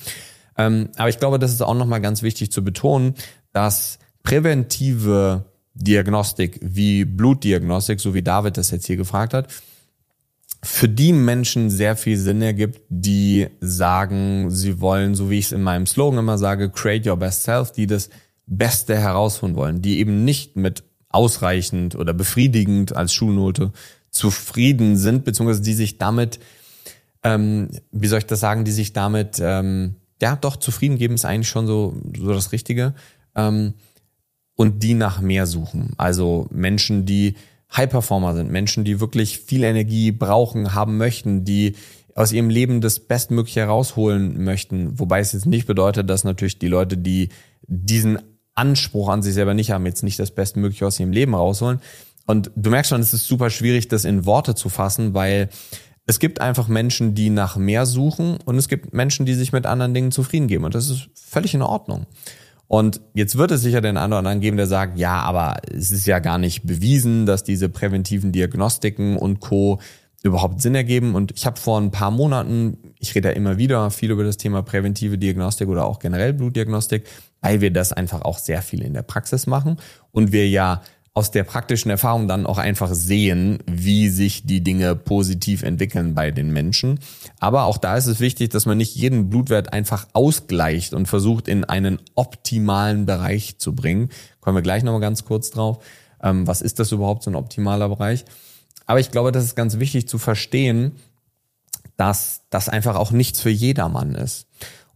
Ähm, 0.59 0.91
aber 0.97 1.09
ich 1.09 1.19
glaube, 1.19 1.39
das 1.39 1.51
ist 1.51 1.63
auch 1.63 1.73
nochmal 1.73 2.03
ganz 2.03 2.23
wichtig 2.23 2.53
zu 2.53 2.63
betonen, 2.63 3.15
dass 3.55 3.99
präventive 4.23 5.47
Diagnostik 5.75 6.59
wie 6.63 7.05
Blutdiagnostik, 7.05 8.01
so 8.01 8.15
wie 8.15 8.23
David 8.23 8.57
das 8.57 8.71
jetzt 8.71 8.87
hier 8.87 8.97
gefragt 8.97 9.35
hat, 9.35 9.49
für 10.65 10.89
die 10.89 11.13
Menschen 11.13 11.71
sehr 11.71 11.97
viel 11.97 12.17
Sinn 12.17 12.41
ergibt, 12.41 12.83
die 12.89 13.49
sagen, 13.61 14.51
sie 14.51 14.81
wollen, 14.81 15.15
so 15.15 15.29
wie 15.29 15.39
ich 15.39 15.47
es 15.47 15.53
in 15.53 15.63
meinem 15.63 15.87
Slogan 15.87 16.21
immer 16.21 16.39
sage, 16.39 16.71
create 16.71 17.07
your 17.07 17.17
best 17.17 17.43
self, 17.43 17.73
die 17.73 17.87
das 17.87 18.11
Beste 18.47 18.97
herausholen 18.97 19.57
wollen, 19.57 19.83
die 19.83 19.99
eben 19.99 20.25
nicht 20.25 20.57
mit 20.57 20.85
ausreichend 21.09 21.97
oder 21.97 22.15
befriedigend 22.15 22.95
als 22.95 23.13
Schulnote 23.13 23.73
zufrieden 24.11 24.97
sind, 24.97 25.25
beziehungsweise 25.25 25.63
die 25.63 25.75
sich 25.75 25.99
damit, 25.99 26.39
ähm, 27.25 27.71
wie 27.91 28.07
soll 28.07 28.19
ich 28.19 28.27
das 28.27 28.41
sagen, 28.41 28.65
die 28.65 28.73
sich 28.73 28.93
damit, 28.93 29.41
ähm, 29.41 29.97
ja, 30.21 30.37
doch 30.37 30.57
zufrieden 30.57 30.97
geben, 30.97 31.15
ist 31.15 31.25
eigentlich 31.25 31.49
schon 31.49 31.67
so, 31.67 31.97
so 32.17 32.33
das 32.33 32.53
Richtige. 32.53 32.95
Ähm, 33.35 33.75
und 34.57 34.83
die 34.83 34.95
nach 34.95 35.21
mehr 35.21 35.47
suchen. 35.47 35.93
Also 35.97 36.47
Menschen, 36.51 37.07
die 37.07 37.35
High-Performer 37.75 38.35
sind, 38.35 38.51
Menschen, 38.51 38.85
die 38.85 39.01
wirklich 39.01 39.39
viel 39.39 39.65
Energie 39.65 40.13
brauchen, 40.13 40.75
haben 40.75 40.99
möchten, 40.99 41.45
die 41.45 41.75
aus 42.15 42.33
ihrem 42.33 42.51
Leben 42.51 42.81
das 42.81 43.01
Bestmögliche 43.01 43.61
herausholen 43.61 44.45
möchten. 44.45 44.99
Wobei 44.99 45.21
es 45.21 45.33
jetzt 45.33 45.47
nicht 45.47 45.67
bedeutet, 45.67 46.11
dass 46.11 46.25
natürlich 46.25 46.59
die 46.59 46.69
Leute, 46.69 46.99
die 46.99 47.31
diesen 47.67 48.19
Anspruch 48.55 49.09
an 49.09 49.23
sich 49.23 49.33
selber 49.33 49.55
nicht 49.55 49.71
haben, 49.71 49.87
jetzt 49.87 50.03
nicht 50.03 50.19
das 50.19 50.31
Bestmögliche 50.31 50.87
aus 50.87 51.01
ihrem 51.01 51.13
Leben 51.13 51.35
rausholen. 51.35 51.81
Und 52.27 52.51
du 52.55 52.71
merkst 52.71 52.91
schon, 52.91 53.01
es 53.01 53.15
ist 53.15 53.27
super 53.27 53.49
schwierig, 53.49 53.89
das 53.89 54.05
in 54.05 54.27
Worte 54.27 54.55
zu 54.55 54.69
fassen, 54.69 55.15
weil 55.15 55.49
es 56.07 56.19
gibt 56.19 56.41
einfach 56.41 56.69
Menschen, 56.69 57.15
die 57.15 57.31
nach 57.31 57.57
mehr 57.57 57.87
suchen 57.87 58.39
und 58.45 58.57
es 58.57 58.69
gibt 58.69 58.93
Menschen, 58.93 59.25
die 59.25 59.35
sich 59.35 59.53
mit 59.53 59.67
anderen 59.67 59.95
Dingen 59.95 60.13
zufrieden 60.13 60.49
geben. 60.49 60.65
Und 60.65 60.75
das 60.75 60.91
ist 60.91 61.09
völlig 61.15 61.55
in 61.55 61.63
Ordnung. 61.63 62.07
Und 62.73 63.03
jetzt 63.13 63.37
wird 63.37 63.51
es 63.51 63.61
sicher 63.61 63.83
den 63.83 63.99
einen 63.99 64.15
oder 64.15 64.21
anderen 64.21 64.41
geben, 64.41 64.57
der 64.57 64.67
sagt, 64.67 64.99
ja, 64.99 65.21
aber 65.21 65.59
es 65.71 65.91
ist 65.91 66.07
ja 66.07 66.21
gar 66.21 66.39
nicht 66.39 66.67
bewiesen, 66.67 67.27
dass 67.27 67.45
diese 67.45 67.69
präventiven 67.69 68.33
Diagnostiken 68.33 69.19
und 69.19 69.41
Co 69.41 69.79
überhaupt 70.23 70.63
Sinn 70.63 70.75
ergeben. 70.75 71.15
Und 71.15 71.33
ich 71.33 71.45
habe 71.45 71.61
vor 71.61 71.79
ein 71.79 71.91
paar 71.91 72.11
Monaten, 72.11 72.79
ich 72.99 73.15
rede 73.15 73.29
ja 73.29 73.35
immer 73.35 73.59
wieder 73.59 73.91
viel 73.91 74.11
über 74.11 74.25
das 74.25 74.39
Thema 74.39 74.63
präventive 74.63 75.19
Diagnostik 75.19 75.69
oder 75.69 75.85
auch 75.85 75.99
generell 75.99 76.33
Blutdiagnostik, 76.33 77.07
weil 77.43 77.61
wir 77.61 77.75
das 77.75 77.93
einfach 77.93 78.23
auch 78.23 78.39
sehr 78.39 78.63
viel 78.63 78.81
in 78.81 78.95
der 78.95 79.03
Praxis 79.03 79.47
machen 79.47 79.77
und 80.11 80.33
wir 80.33 80.49
ja 80.49 80.81
aus 81.15 81.31
der 81.31 81.45
praktischen 81.45 81.91
Erfahrung 81.91 82.27
dann 82.27 82.47
auch 82.47 82.57
einfach 82.57 82.93
sehen, 82.95 83.59
wie 83.67 84.09
sich 84.09 84.47
die 84.47 84.63
Dinge 84.63 84.97
positiv 84.97 85.63
entwickeln 85.63 86.15
bei 86.15 86.31
den 86.31 86.53
Menschen. 86.53 87.01
Aber 87.39 87.65
auch 87.65 87.77
da 87.77 87.97
ist 87.97 88.07
es 88.07 88.19
wichtig, 88.21 88.49
dass 88.49 88.65
man 88.65 88.79
nicht 88.79 88.97
jeden 88.97 89.29
Blutwert 89.29 89.75
einfach 89.75 90.07
ausgleicht 90.15 90.95
und 90.95 91.07
versucht, 91.07 91.49
in 91.49 91.65
einen 91.65 91.99
optimalen 92.15 93.05
Bereich 93.05 93.59
zu 93.59 93.75
bringen. 93.75 94.09
Kommen 94.41 94.57
wir 94.57 94.63
gleich 94.63 94.85
nochmal 94.85 95.03
ganz 95.03 95.25
kurz 95.27 95.51
drauf. 95.51 95.85
Ähm, 96.23 96.47
was 96.47 96.63
ist 96.63 96.79
das 96.79 96.93
überhaupt, 96.93 97.25
so 97.25 97.31
ein 97.31 97.37
optimaler 97.37 97.91
Bereich? 97.91 98.25
Aber 98.87 98.99
ich 98.99 99.11
glaube, 99.11 99.33
das 99.33 99.45
ist 99.45 99.55
ganz 99.55 99.79
wichtig 99.79 100.09
zu 100.09 100.17
verstehen, 100.17 100.93
dass 101.99 102.43
das 102.49 102.71
einfach 102.71 102.97
auch 102.97 103.11
nichts 103.11 103.41
für 103.41 103.51
jedermann 103.51 104.15
ist. 104.15 104.47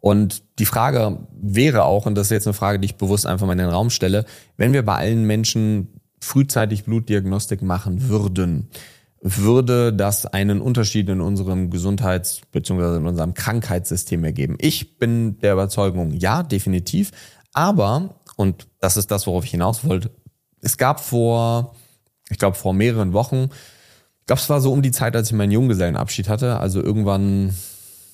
Und 0.01 0.45
die 0.59 0.67
Frage 0.67 1.27
wäre 1.33 1.85
auch, 1.85 2.07
und 2.07 2.15
das 2.15 2.29
ist 2.29 2.31
jetzt 2.31 2.47
eine 2.47 2.55
Frage, 2.55 2.79
die 2.79 2.87
ich 2.87 2.97
bewusst 2.97 3.27
einfach 3.27 3.47
mal 3.47 3.53
in 3.53 3.59
den 3.59 3.69
Raum 3.69 3.91
stelle, 3.91 4.25
wenn 4.57 4.73
wir 4.73 4.85
bei 4.85 4.95
allen 4.95 5.25
Menschen 5.25 5.89
frühzeitig 6.21 6.85
Blutdiagnostik 6.85 7.63
machen 7.63 8.09
würden, 8.09 8.69
würde 9.21 9.93
das 9.93 10.27
einen 10.27 10.61
Unterschied 10.61 11.09
in 11.09 11.21
unserem 11.21 11.71
Gesundheits- 11.71 12.43
bzw. 12.53 12.99
in 12.99 13.07
unserem 13.07 13.35
Krankheitssystem 13.35 14.23
ergeben? 14.25 14.57
Ich 14.61 14.99
bin 14.99 15.39
der 15.41 15.55
Überzeugung, 15.55 16.13
ja, 16.13 16.43
definitiv. 16.43 17.11
Aber, 17.53 18.21
und 18.37 18.69
das 18.81 18.97
ist 18.97 19.11
das, 19.11 19.27
worauf 19.27 19.45
ich 19.45 19.51
hinaus 19.51 19.85
wollte, 19.85 20.11
es 20.61 20.77
gab 20.77 21.01
vor, 21.01 21.75
ich 22.29 22.39
glaube, 22.39 22.57
vor 22.57 22.75
mehreren 22.75 23.13
Wochen, 23.13 23.49
gab 24.27 24.39
es 24.39 24.51
war 24.51 24.61
so 24.61 24.73
um 24.73 24.83
die 24.83 24.91
Zeit, 24.91 25.17
als 25.17 25.29
ich 25.29 25.37
meinen 25.37 25.53
Junggesellenabschied 25.53 26.29
hatte, 26.29 26.59
also 26.61 26.83
irgendwann 26.83 27.55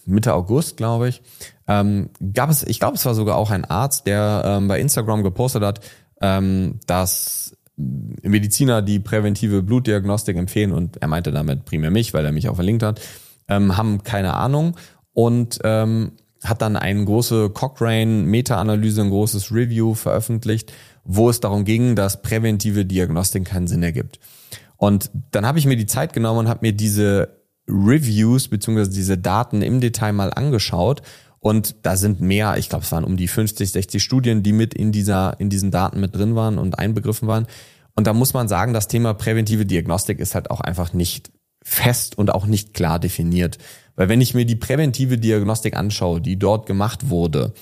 Mitte 0.04 0.34
August, 0.34 0.76
glaube 0.76 1.08
ich, 1.08 1.22
ähm, 1.68 2.10
gab 2.32 2.50
es, 2.50 2.62
ich 2.62 2.78
glaube, 2.78 2.96
es 2.96 3.04
war 3.04 3.14
sogar 3.14 3.36
auch 3.36 3.50
ein 3.50 3.64
Arzt, 3.64 4.06
der 4.06 4.42
ähm, 4.44 4.68
bei 4.68 4.80
Instagram 4.80 5.22
gepostet 5.22 5.62
hat, 5.62 5.80
ähm, 6.20 6.80
dass 6.86 7.56
Mediziner, 7.76 8.82
die 8.82 8.98
präventive 8.98 9.62
Blutdiagnostik 9.62 10.36
empfehlen, 10.36 10.72
und 10.72 10.98
er 10.98 11.08
meinte 11.08 11.32
damit 11.32 11.64
primär 11.64 11.90
mich, 11.90 12.12
weil 12.14 12.24
er 12.24 12.32
mich 12.32 12.48
auch 12.48 12.56
verlinkt 12.56 12.82
hat, 12.82 13.00
ähm, 13.48 13.76
haben 13.76 14.02
keine 14.02 14.34
Ahnung 14.34 14.76
und 15.12 15.58
ähm, 15.64 16.12
hat 16.44 16.62
dann 16.62 16.76
eine 16.76 17.04
große 17.04 17.50
Cochrane 17.50 18.24
Meta-Analyse, 18.24 19.02
ein 19.02 19.10
großes 19.10 19.52
Review 19.52 19.94
veröffentlicht, 19.94 20.72
wo 21.04 21.30
es 21.30 21.40
darum 21.40 21.64
ging, 21.64 21.94
dass 21.94 22.22
präventive 22.22 22.84
Diagnostik 22.84 23.44
keinen 23.44 23.68
Sinn 23.68 23.82
ergibt. 23.82 24.18
Und 24.76 25.10
dann 25.30 25.46
habe 25.46 25.58
ich 25.58 25.66
mir 25.66 25.76
die 25.76 25.86
Zeit 25.86 26.12
genommen 26.12 26.40
und 26.40 26.48
habe 26.48 26.60
mir 26.62 26.72
diese 26.72 27.40
Reviews 27.68 28.48
beziehungsweise 28.48 28.90
diese 28.90 29.16
Daten 29.16 29.62
im 29.62 29.80
Detail 29.80 30.12
mal 30.12 30.32
angeschaut. 30.32 31.02
Und 31.42 31.74
da 31.82 31.96
sind 31.96 32.20
mehr, 32.20 32.56
ich 32.56 32.68
glaube, 32.68 32.84
es 32.84 32.92
waren 32.92 33.02
um 33.02 33.16
die 33.16 33.26
50, 33.26 33.72
60 33.72 34.00
Studien, 34.00 34.44
die 34.44 34.52
mit 34.52 34.74
in 34.74 34.92
dieser, 34.92 35.40
in 35.40 35.50
diesen 35.50 35.72
Daten 35.72 35.98
mit 35.98 36.14
drin 36.14 36.36
waren 36.36 36.56
und 36.56 36.78
einbegriffen 36.78 37.26
waren. 37.26 37.48
Und 37.96 38.06
da 38.06 38.12
muss 38.12 38.32
man 38.32 38.46
sagen, 38.46 38.72
das 38.72 38.86
Thema 38.86 39.12
präventive 39.12 39.66
Diagnostik 39.66 40.20
ist 40.20 40.36
halt 40.36 40.52
auch 40.52 40.60
einfach 40.60 40.92
nicht 40.92 41.32
fest 41.60 42.16
und 42.16 42.32
auch 42.32 42.46
nicht 42.46 42.74
klar 42.74 43.00
definiert. 43.00 43.58
Weil 43.96 44.08
wenn 44.08 44.20
ich 44.20 44.34
mir 44.34 44.44
die 44.46 44.54
präventive 44.54 45.18
Diagnostik 45.18 45.76
anschaue, 45.76 46.20
die 46.20 46.38
dort 46.38 46.66
gemacht 46.66 47.10
wurde, 47.10 47.52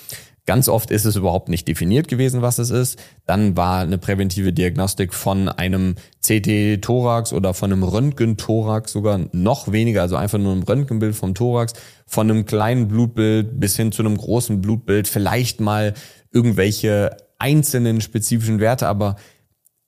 Ganz 0.47 0.67
oft 0.67 0.89
ist 0.89 1.05
es 1.05 1.15
überhaupt 1.15 1.49
nicht 1.49 1.67
definiert 1.67 2.07
gewesen, 2.07 2.41
was 2.41 2.57
es 2.57 2.71
ist. 2.71 2.99
Dann 3.27 3.55
war 3.55 3.81
eine 3.81 3.99
präventive 3.99 4.51
Diagnostik 4.51 5.13
von 5.13 5.49
einem 5.49 5.95
CT-Thorax 6.25 7.31
oder 7.31 7.53
von 7.53 7.71
einem 7.71 7.83
Röntgen-Thorax 7.83 8.91
sogar 8.91 9.19
noch 9.33 9.71
weniger, 9.71 10.01
also 10.01 10.15
einfach 10.15 10.39
nur 10.39 10.53
ein 10.53 10.63
Röntgenbild 10.63 11.15
vom 11.15 11.35
Thorax, 11.35 11.73
von 12.07 12.29
einem 12.29 12.45
kleinen 12.45 12.87
Blutbild 12.87 13.59
bis 13.59 13.75
hin 13.75 13.91
zu 13.91 14.01
einem 14.01 14.17
großen 14.17 14.61
Blutbild, 14.61 15.07
vielleicht 15.07 15.61
mal 15.61 15.93
irgendwelche 16.31 17.15
einzelnen 17.37 18.01
spezifischen 18.01 18.59
Werte, 18.59 18.87
aber 18.87 19.17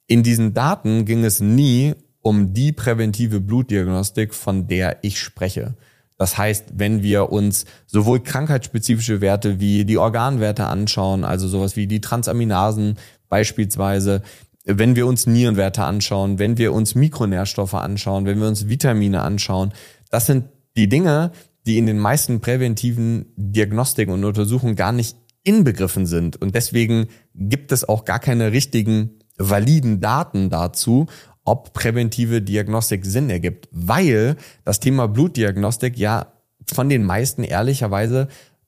in 0.05 0.21
diesen 0.21 0.53
Daten 0.53 1.05
ging 1.05 1.23
es 1.23 1.39
nie 1.39 1.95
um 2.21 2.53
die 2.53 2.71
präventive 2.71 3.41
Blutdiagnostik, 3.41 4.33
von 4.33 4.67
der 4.67 4.99
ich 5.01 5.19
spreche. 5.19 5.75
Das 6.23 6.37
heißt, 6.37 6.67
wenn 6.75 7.03
wir 7.03 7.33
uns 7.33 7.65
sowohl 7.85 8.23
krankheitsspezifische 8.23 9.19
Werte 9.19 9.59
wie 9.59 9.83
die 9.83 9.97
Organwerte 9.97 10.67
anschauen, 10.67 11.25
also 11.25 11.49
sowas 11.49 11.75
wie 11.75 11.85
die 11.85 11.99
Transaminasen 11.99 12.97
beispielsweise, 13.27 14.21
wenn 14.63 14.95
wir 14.95 15.05
uns 15.05 15.27
Nierenwerte 15.27 15.83
anschauen, 15.83 16.39
wenn 16.39 16.57
wir 16.57 16.71
uns 16.71 16.95
Mikronährstoffe 16.95 17.73
anschauen, 17.73 18.25
wenn 18.25 18.39
wir 18.39 18.47
uns 18.47 18.69
Vitamine 18.69 19.21
anschauen, 19.21 19.73
das 20.11 20.25
sind 20.25 20.45
die 20.77 20.87
Dinge, 20.87 21.33
die 21.65 21.77
in 21.77 21.87
den 21.87 21.99
meisten 21.99 22.39
präventiven 22.39 23.25
Diagnostiken 23.35 24.13
und 24.13 24.23
Untersuchungen 24.23 24.77
gar 24.77 24.93
nicht 24.93 25.17
inbegriffen 25.43 26.05
sind. 26.05 26.41
Und 26.41 26.55
deswegen 26.55 27.07
gibt 27.35 27.73
es 27.73 27.89
auch 27.89 28.05
gar 28.05 28.19
keine 28.19 28.53
richtigen 28.53 29.19
validen 29.37 29.99
Daten 29.99 30.49
dazu, 30.49 31.07
ob 31.45 31.73
präventive 31.73 32.41
Diagnostik 32.41 33.05
Sinn 33.05 33.29
ergibt, 33.29 33.67
weil 33.71 34.37
das 34.63 34.79
Thema 34.79 35.07
Blutdiagnostik 35.07 35.97
ja 35.97 36.27
von 36.71 36.89
den 36.89 37.03
meisten 37.03 37.43
ehrlicherweise 37.43 38.27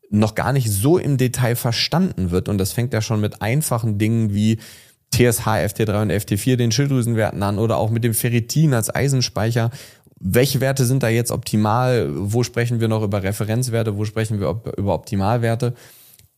noch 0.10 0.36
gar 0.36 0.54
nicht 0.54 0.70
so 0.70 0.98
im 0.98 1.18
Detail 1.18 1.56
verstanden 1.56 2.32
wird. 2.32 2.50
Und 2.50 2.58
das 2.58 2.74
fängt 2.74 2.94
ja 2.94 3.02
schon 3.02 3.22
mit 3.22 3.42
einfachen 3.42 3.98
Dingen 3.98 4.34
wie 4.34 4.60
TSH, 5.12 5.48
FT3 5.48 6.02
und 6.02 6.12
FT4, 6.12 6.56
den 6.58 6.72
Schilddrüsenwerten 6.72 7.42
an 7.44 7.58
oder 7.58 7.78
auch 7.78 7.90
mit 7.90 8.04
dem 8.04 8.14
Ferritin 8.14 8.74
als 8.74 8.94
Eisenspeicher. 8.94 9.72
Welche 10.20 10.62
Werte 10.62 10.86
sind 10.86 11.04
da 11.04 11.10
jetzt 11.10 11.32
optimal? 11.32 12.10
Wo 12.12 12.44
sprechen 12.44 12.80
wir 12.80 12.88
noch 12.88 13.04
über 13.04 13.24
Referenzwerte? 13.24 13.98
Wo 13.98 14.06
sprechen 14.06 14.40
wir 14.40 14.62
über 14.78 14.94
Optimalwerte? 14.94 15.74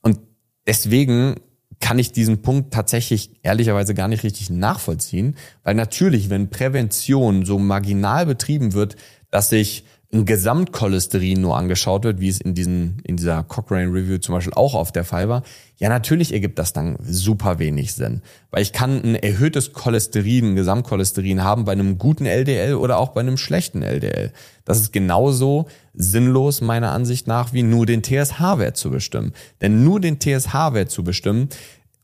Und 0.01 0.19
deswegen 0.65 1.35
kann 1.79 1.99
ich 1.99 2.11
diesen 2.11 2.41
Punkt 2.41 2.73
tatsächlich 2.73 3.31
ehrlicherweise 3.43 3.93
gar 3.93 4.07
nicht 4.07 4.23
richtig 4.23 4.49
nachvollziehen, 4.49 5.35
weil 5.63 5.75
natürlich, 5.75 6.29
wenn 6.29 6.49
Prävention 6.49 7.45
so 7.45 7.59
marginal 7.59 8.25
betrieben 8.25 8.73
wird, 8.73 8.95
dass 9.29 9.49
sich 9.49 9.85
ein 10.13 10.25
Gesamtcholesterin 10.25 11.41
nur 11.41 11.57
angeschaut 11.57 12.05
wird, 12.05 12.21
wie 12.21 12.29
es 12.29 12.39
in, 12.39 12.53
diesen, 12.53 12.99
in 13.03 13.17
dieser 13.17 13.43
Cochrane 13.43 13.91
Review 13.91 14.19
zum 14.19 14.35
Beispiel 14.35 14.53
auch 14.53 14.73
auf 14.73 14.93
der 14.93 15.03
Fall 15.03 15.27
war, 15.27 15.43
ja, 15.77 15.89
natürlich 15.89 16.33
ergibt 16.33 16.57
das 16.57 16.71
dann 16.71 16.97
super 17.01 17.59
wenig 17.59 17.93
Sinn. 17.93 18.21
Weil 18.49 18.61
ich 18.61 18.71
kann 18.71 19.03
ein 19.03 19.15
erhöhtes 19.15 19.73
Cholesterin, 19.73 20.51
ein 20.51 20.55
Gesamtcholesterin 20.55 21.43
haben 21.43 21.65
bei 21.65 21.73
einem 21.73 21.97
guten 21.97 22.25
LDL 22.25 22.75
oder 22.75 22.99
auch 22.99 23.09
bei 23.09 23.19
einem 23.19 23.37
schlechten 23.37 23.81
LDL. 23.81 24.31
Das 24.63 24.79
ist 24.79 24.93
genauso 24.93 25.67
sinnlos 25.93 26.61
meiner 26.61 26.91
Ansicht 26.91 27.27
nach, 27.27 27.51
wie 27.51 27.63
nur 27.63 27.85
den 27.85 28.01
TSH-Wert 28.01 28.77
zu 28.77 28.89
bestimmen. 28.89 29.33
Denn 29.61 29.83
nur 29.83 29.99
den 29.99 30.19
TSH-Wert 30.19 30.89
zu 30.89 31.03
bestimmen, 31.03 31.49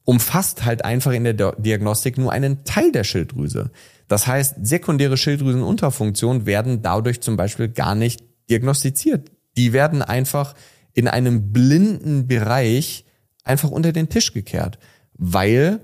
umfasst 0.03 0.65
halt 0.65 0.83
einfach 0.83 1.13
in 1.13 1.23
der 1.23 1.53
Diagnostik 1.53 2.17
nur 2.17 2.33
einen 2.33 2.65
Teil 2.65 2.91
der 2.91 3.05
Schilddrüse. 3.05 3.71
Das 4.07 4.27
heißt, 4.27 4.55
sekundäre 4.61 5.17
Schilddrüsenunterfunktionen 5.17 6.45
werden 6.45 6.81
dadurch 6.81 7.21
zum 7.21 7.37
Beispiel 7.37 7.69
gar 7.69 7.95
nicht 7.95 8.23
diagnostiziert. 8.49 9.31
Die 9.57 9.73
werden 9.73 10.01
einfach 10.01 10.55
in 10.93 11.07
einem 11.07 11.51
blinden 11.51 12.27
Bereich 12.27 13.05
einfach 13.43 13.71
unter 13.71 13.91
den 13.91 14.09
Tisch 14.09 14.33
gekehrt, 14.33 14.77
weil, 15.13 15.79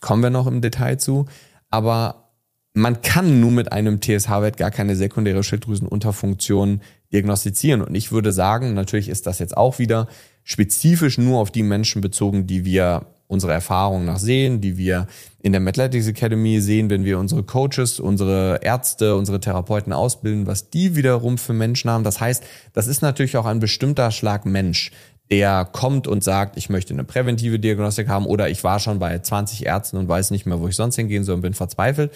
kommen 0.00 0.22
wir 0.22 0.30
noch 0.30 0.46
im 0.46 0.60
Detail 0.60 0.98
zu, 0.98 1.26
aber 1.70 2.30
man 2.72 3.00
kann 3.00 3.40
nur 3.40 3.50
mit 3.50 3.72
einem 3.72 4.00
TSH-Wert 4.02 4.58
gar 4.58 4.70
keine 4.70 4.96
sekundäre 4.96 5.42
Schilddrüsenunterfunktion 5.42 6.82
diagnostizieren. 7.10 7.80
Und 7.80 7.94
ich 7.94 8.12
würde 8.12 8.32
sagen, 8.32 8.74
natürlich 8.74 9.08
ist 9.08 9.26
das 9.26 9.38
jetzt 9.38 9.56
auch 9.56 9.78
wieder 9.78 10.08
spezifisch 10.44 11.16
nur 11.16 11.40
auf 11.40 11.50
die 11.50 11.62
Menschen 11.62 12.02
bezogen, 12.02 12.46
die 12.46 12.66
wir 12.66 13.06
unsere 13.28 13.52
Erfahrungen 13.52 14.06
nach 14.06 14.18
sehen, 14.18 14.60
die 14.60 14.76
wir 14.76 15.06
in 15.40 15.52
der 15.52 15.60
Mathletics 15.60 16.06
Academy 16.06 16.60
sehen, 16.60 16.90
wenn 16.90 17.04
wir 17.04 17.18
unsere 17.18 17.42
Coaches, 17.42 18.00
unsere 18.00 18.60
Ärzte, 18.62 19.16
unsere 19.16 19.40
Therapeuten 19.40 19.92
ausbilden, 19.92 20.46
was 20.46 20.70
die 20.70 20.96
wiederum 20.96 21.38
für 21.38 21.52
Menschen 21.52 21.90
haben. 21.90 22.04
Das 22.04 22.20
heißt, 22.20 22.44
das 22.72 22.86
ist 22.86 23.02
natürlich 23.02 23.36
auch 23.36 23.46
ein 23.46 23.60
bestimmter 23.60 24.10
Schlag 24.10 24.46
Mensch, 24.46 24.92
der 25.30 25.64
kommt 25.64 26.06
und 26.06 26.22
sagt, 26.22 26.56
ich 26.56 26.68
möchte 26.68 26.94
eine 26.94 27.04
präventive 27.04 27.58
Diagnostik 27.58 28.08
haben 28.08 28.26
oder 28.26 28.48
ich 28.48 28.62
war 28.62 28.78
schon 28.78 28.98
bei 28.98 29.18
20 29.18 29.66
Ärzten 29.66 29.96
und 29.96 30.08
weiß 30.08 30.30
nicht 30.30 30.46
mehr, 30.46 30.60
wo 30.60 30.68
ich 30.68 30.76
sonst 30.76 30.96
hingehen 30.96 31.24
soll 31.24 31.36
und 31.36 31.40
bin 31.40 31.54
verzweifelt. 31.54 32.12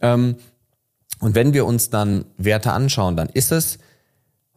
Ähm, 0.00 0.36
und 1.20 1.34
wenn 1.34 1.52
wir 1.54 1.66
uns 1.66 1.90
dann 1.90 2.24
Werte 2.36 2.72
anschauen, 2.72 3.16
dann 3.16 3.28
ist 3.28 3.52
es, 3.52 3.78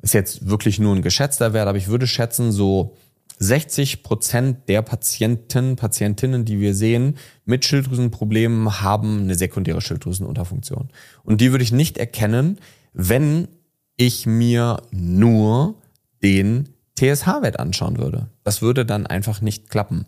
ist 0.02 0.14
jetzt 0.14 0.50
wirklich 0.50 0.80
nur 0.80 0.96
ein 0.96 1.02
geschätzter 1.02 1.54
Wert, 1.54 1.68
aber 1.68 1.78
ich 1.78 1.88
würde 1.88 2.08
schätzen, 2.08 2.52
so 2.52 2.96
60 3.40 4.04
Prozent 4.04 4.68
der 4.68 4.82
Patienten, 4.82 5.78
Patientinnen, 5.78 6.44
die 6.44 6.60
wir 6.60 6.76
sehen, 6.76 7.18
mit 7.46 7.66
Schilddrüsenproblemen 7.66 8.82
haben 8.82 9.22
eine 9.22 9.36
sekundäre 9.36 9.82
Schilddrüsenunterfunktion. 9.82 10.90
Und 11.24 11.42
die 11.42 11.52
würde 11.52 11.64
ich 11.64 11.72
nicht 11.72 11.98
erkennen, 11.98 12.60
wenn 12.94 13.48
ich 13.96 14.26
mir 14.26 14.82
nur 14.92 15.76
den 16.22 16.70
TSH-Wert 16.98 17.60
anschauen 17.60 17.98
würde. 17.98 18.28
Das 18.44 18.62
würde 18.62 18.86
dann 18.86 19.08
einfach 19.08 19.40
nicht 19.40 19.70
klappen. 19.70 20.06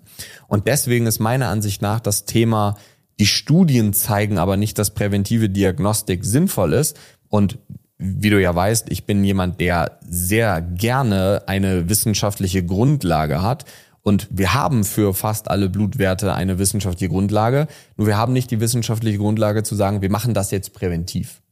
Und 0.47 0.67
deswegen 0.67 1.07
ist 1.07 1.19
meiner 1.19 1.47
Ansicht 1.47 1.81
nach 1.81 2.01
das 2.01 2.25
Thema, 2.25 2.75
die 3.19 3.27
Studien 3.27 3.93
zeigen 3.93 4.37
aber 4.37 4.57
nicht, 4.57 4.77
dass 4.77 4.93
präventive 4.93 5.49
Diagnostik 5.49 6.25
sinnvoll 6.25 6.73
ist. 6.73 6.99
Und 7.29 7.59
wie 8.01 8.31
du 8.31 8.41
ja 8.41 8.53
weißt, 8.53 8.91
ich 8.91 9.05
bin 9.05 9.23
jemand, 9.23 9.61
der 9.61 9.99
sehr 10.01 10.59
gerne 10.61 11.43
eine 11.45 11.87
wissenschaftliche 11.87 12.65
Grundlage 12.65 13.43
hat. 13.43 13.65
Und 14.01 14.27
wir 14.31 14.55
haben 14.55 14.83
für 14.83 15.13
fast 15.13 15.51
alle 15.51 15.69
Blutwerte 15.69 16.33
eine 16.33 16.57
wissenschaftliche 16.57 17.09
Grundlage. 17.09 17.67
Nur 17.97 18.07
wir 18.07 18.17
haben 18.17 18.33
nicht 18.33 18.49
die 18.49 18.59
wissenschaftliche 18.59 19.19
Grundlage 19.19 19.61
zu 19.61 19.75
sagen, 19.75 20.01
wir 20.01 20.09
machen 20.09 20.33
das 20.33 20.49
jetzt 20.49 20.73
präventiv. 20.73 21.43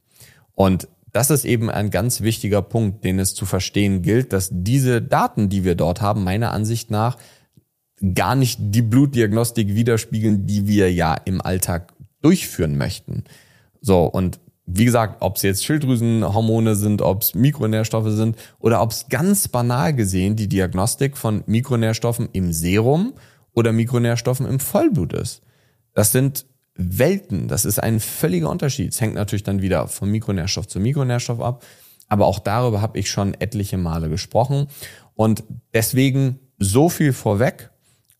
Und 0.54 0.88
das 1.12 1.30
ist 1.30 1.44
eben 1.44 1.70
ein 1.70 1.90
ganz 1.90 2.20
wichtiger 2.20 2.62
Punkt, 2.62 3.04
den 3.04 3.20
es 3.20 3.34
zu 3.34 3.46
verstehen 3.46 4.02
gilt, 4.02 4.32
dass 4.32 4.50
diese 4.52 5.00
Daten, 5.00 5.48
die 5.48 5.64
wir 5.64 5.76
dort 5.76 6.00
haben, 6.00 6.24
meiner 6.24 6.52
Ansicht 6.52 6.90
nach 6.90 7.16
gar 8.14 8.34
nicht 8.34 8.58
die 8.60 8.82
Blutdiagnostik 8.82 9.74
widerspiegeln, 9.74 10.46
die 10.46 10.66
wir 10.66 10.92
ja 10.92 11.14
im 11.14 11.40
Alltag 11.40 11.92
durchführen 12.22 12.76
möchten. 12.76 13.24
So, 13.80 14.04
und 14.04 14.40
wie 14.72 14.84
gesagt, 14.84 15.16
ob 15.20 15.36
es 15.36 15.42
jetzt 15.42 15.64
Schilddrüsenhormone 15.64 16.74
sind, 16.76 17.02
ob 17.02 17.22
es 17.22 17.34
Mikronährstoffe 17.34 18.10
sind 18.10 18.36
oder 18.58 18.80
ob 18.82 18.92
es 18.92 19.08
ganz 19.08 19.48
banal 19.48 19.94
gesehen 19.94 20.36
die 20.36 20.48
Diagnostik 20.48 21.16
von 21.16 21.42
Mikronährstoffen 21.46 22.28
im 22.32 22.52
Serum 22.52 23.14
oder 23.52 23.72
Mikronährstoffen 23.72 24.46
im 24.46 24.60
Vollblut 24.60 25.12
ist. 25.12 25.42
Das 25.94 26.12
sind 26.12 26.46
Welten. 26.74 27.48
Das 27.48 27.64
ist 27.64 27.82
ein 27.82 28.00
völliger 28.00 28.48
Unterschied. 28.48 28.92
Es 28.92 29.00
hängt 29.00 29.14
natürlich 29.14 29.42
dann 29.42 29.60
wieder 29.60 29.88
vom 29.88 30.10
Mikronährstoff 30.10 30.68
zu 30.68 30.78
Mikronährstoff 30.80 31.40
ab. 31.40 31.64
Aber 32.08 32.26
auch 32.26 32.38
darüber 32.38 32.80
habe 32.80 32.98
ich 32.98 33.10
schon 33.10 33.34
etliche 33.34 33.76
Male 33.76 34.08
gesprochen. 34.08 34.68
Und 35.14 35.44
deswegen 35.74 36.38
so 36.58 36.88
viel 36.88 37.12
vorweg. 37.12 37.70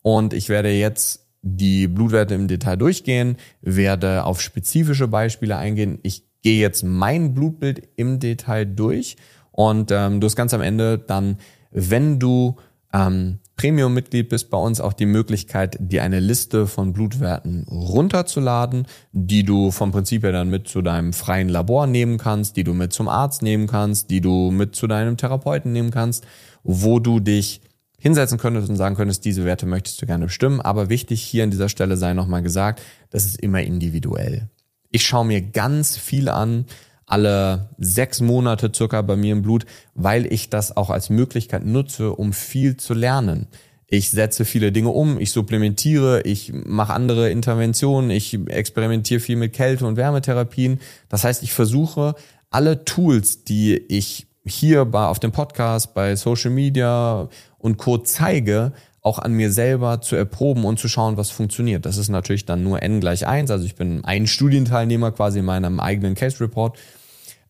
Und 0.02 0.32
ich 0.32 0.48
werde 0.48 0.70
jetzt 0.70 1.26
die 1.42 1.86
Blutwerte 1.86 2.34
im 2.34 2.48
Detail 2.48 2.76
durchgehen, 2.76 3.36
werde 3.62 4.24
auf 4.24 4.40
spezifische 4.40 5.08
Beispiele 5.08 5.56
eingehen. 5.56 5.98
Ich 6.02 6.29
gehe 6.42 6.60
jetzt 6.60 6.82
mein 6.82 7.34
Blutbild 7.34 7.88
im 7.96 8.18
Detail 8.18 8.64
durch 8.64 9.16
und 9.52 9.90
ähm, 9.90 10.20
du 10.20 10.26
hast 10.26 10.36
ganz 10.36 10.54
am 10.54 10.62
Ende 10.62 10.98
dann, 10.98 11.38
wenn 11.70 12.18
du 12.18 12.56
ähm, 12.92 13.38
Premium-Mitglied 13.56 14.30
bist, 14.30 14.48
bei 14.48 14.56
uns 14.56 14.80
auch 14.80 14.94
die 14.94 15.04
Möglichkeit, 15.04 15.76
dir 15.78 16.02
eine 16.02 16.18
Liste 16.18 16.66
von 16.66 16.94
Blutwerten 16.94 17.64
runterzuladen, 17.64 18.86
die 19.12 19.44
du 19.44 19.70
vom 19.70 19.92
Prinzip 19.92 20.22
her 20.22 20.32
dann 20.32 20.48
mit 20.48 20.66
zu 20.66 20.80
deinem 20.80 21.12
freien 21.12 21.50
Labor 21.50 21.86
nehmen 21.86 22.16
kannst, 22.16 22.56
die 22.56 22.64
du 22.64 22.72
mit 22.72 22.94
zum 22.94 23.06
Arzt 23.06 23.42
nehmen 23.42 23.66
kannst, 23.66 24.10
die 24.10 24.22
du 24.22 24.50
mit 24.50 24.74
zu 24.74 24.86
deinem 24.86 25.18
Therapeuten 25.18 25.72
nehmen 25.72 25.90
kannst, 25.90 26.26
wo 26.62 27.00
du 27.00 27.20
dich 27.20 27.60
hinsetzen 27.98 28.38
könntest 28.38 28.70
und 28.70 28.76
sagen 28.76 28.96
könntest, 28.96 29.26
diese 29.26 29.44
Werte 29.44 29.66
möchtest 29.66 30.00
du 30.00 30.06
gerne 30.06 30.24
bestimmen. 30.24 30.62
Aber 30.62 30.88
wichtig 30.88 31.20
hier 31.20 31.44
an 31.44 31.50
dieser 31.50 31.68
Stelle 31.68 31.98
sei 31.98 32.14
nochmal 32.14 32.42
gesagt, 32.42 32.80
das 33.10 33.26
ist 33.26 33.38
immer 33.42 33.60
individuell. 33.60 34.48
Ich 34.90 35.06
schaue 35.06 35.24
mir 35.24 35.40
ganz 35.40 35.96
viel 35.96 36.28
an, 36.28 36.66
alle 37.06 37.70
sechs 37.78 38.20
Monate 38.20 38.70
circa 38.74 39.02
bei 39.02 39.16
mir 39.16 39.32
im 39.32 39.42
Blut, 39.42 39.66
weil 39.94 40.32
ich 40.32 40.48
das 40.48 40.76
auch 40.76 40.90
als 40.90 41.10
Möglichkeit 41.10 41.64
nutze, 41.64 42.12
um 42.12 42.32
viel 42.32 42.76
zu 42.76 42.94
lernen. 42.94 43.48
Ich 43.88 44.10
setze 44.10 44.44
viele 44.44 44.70
Dinge 44.70 44.90
um, 44.90 45.18
ich 45.18 45.32
supplementiere, 45.32 46.22
ich 46.22 46.52
mache 46.52 46.92
andere 46.92 47.30
Interventionen, 47.30 48.10
ich 48.10 48.38
experimentiere 48.46 49.18
viel 49.18 49.34
mit 49.34 49.52
Kälte- 49.52 49.86
und 49.86 49.96
Wärmetherapien. 49.96 50.80
Das 51.08 51.24
heißt, 51.24 51.42
ich 51.42 51.52
versuche 51.52 52.14
alle 52.50 52.84
Tools, 52.84 53.42
die 53.42 53.76
ich 53.76 54.28
hier 54.44 54.84
bei, 54.84 55.06
auf 55.06 55.18
dem 55.18 55.32
Podcast, 55.32 55.94
bei 55.94 56.14
Social 56.14 56.52
Media 56.52 57.28
und 57.58 57.78
Co. 57.78 57.98
zeige, 57.98 58.72
auch 59.02 59.18
an 59.18 59.32
mir 59.32 59.50
selber 59.50 60.00
zu 60.00 60.16
erproben 60.16 60.64
und 60.64 60.78
zu 60.78 60.88
schauen, 60.88 61.16
was 61.16 61.30
funktioniert. 61.30 61.86
Das 61.86 61.96
ist 61.96 62.08
natürlich 62.08 62.44
dann 62.44 62.62
nur 62.62 62.82
n 62.82 63.00
gleich 63.00 63.26
eins. 63.26 63.50
Also 63.50 63.64
ich 63.64 63.74
bin 63.74 64.04
ein 64.04 64.26
Studienteilnehmer 64.26 65.12
quasi 65.12 65.38
in 65.38 65.44
meinem 65.44 65.80
eigenen 65.80 66.14
Case 66.14 66.40
Report 66.40 66.76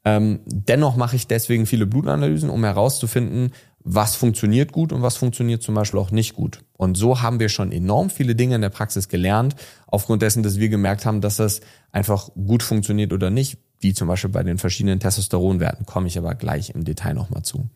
ähm, 0.05 0.41
dennoch 0.47 0.97
mache 0.97 1.17
ich 1.17 1.27
deswegen 1.27 1.67
viele 1.67 1.87
Blutanalysen, 1.87 2.49
um 2.51 2.65
herauszufinden, 2.65 3.53
was 3.83 4.15
funktioniert 4.15 4.73
gut 4.73 4.93
und 4.93 5.03
was 5.03 5.17
funktioniert 5.17 5.63
zum 5.63 5.75
Beispiel 5.75 6.01
auch 6.01 6.11
nicht 6.11 6.35
gut. 6.35 6.61
Und 6.77 6.97
so 6.97 7.23
haben 7.23 7.41
wir 7.41 7.49
schon 7.49 7.73
enorm 7.73 8.11
viele 8.11 8.35
Dinge 8.35 8.55
in 8.55 8.61
der 8.61 8.71
Praxis 8.71 9.09
gelernt, 9.09 9.57
aufgrund 9.87 10.23
dessen, 10.23 10.43
dass 10.43 10.59
wir 10.59 10.69
gemerkt 10.69 11.07
haben, 11.07 11.21
dass 11.21 11.37
das 11.37 11.61
einfach 11.93 12.29
gut 12.35 12.63
funktioniert 12.63 13.13
oder 13.13 13.31
nicht, 13.31 13.59
wie 13.79 13.95
zum 13.95 14.09
Beispiel 14.09 14.31
bei 14.31 14.43
den 14.43 14.59
verschiedenen 14.59 15.01
Testosteronwerten, 15.01 15.87
komme 15.87 16.09
ich 16.09 16.19
aber 16.19 16.35
gleich 16.35 16.71
im 16.71 16.85
Detail 16.85 17.15
nochmal 17.15 17.43
zu. 17.43 17.69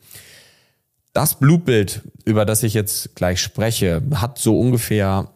Das 1.15 1.37
Blutbild, 1.37 2.03
über 2.25 2.45
das 2.45 2.65
ich 2.65 2.75
jetzt 2.75 3.15
gleich 3.15 3.41
spreche, 3.41 4.03
hat 4.17 4.39
so 4.39 4.59
ungefähr, 4.59 5.31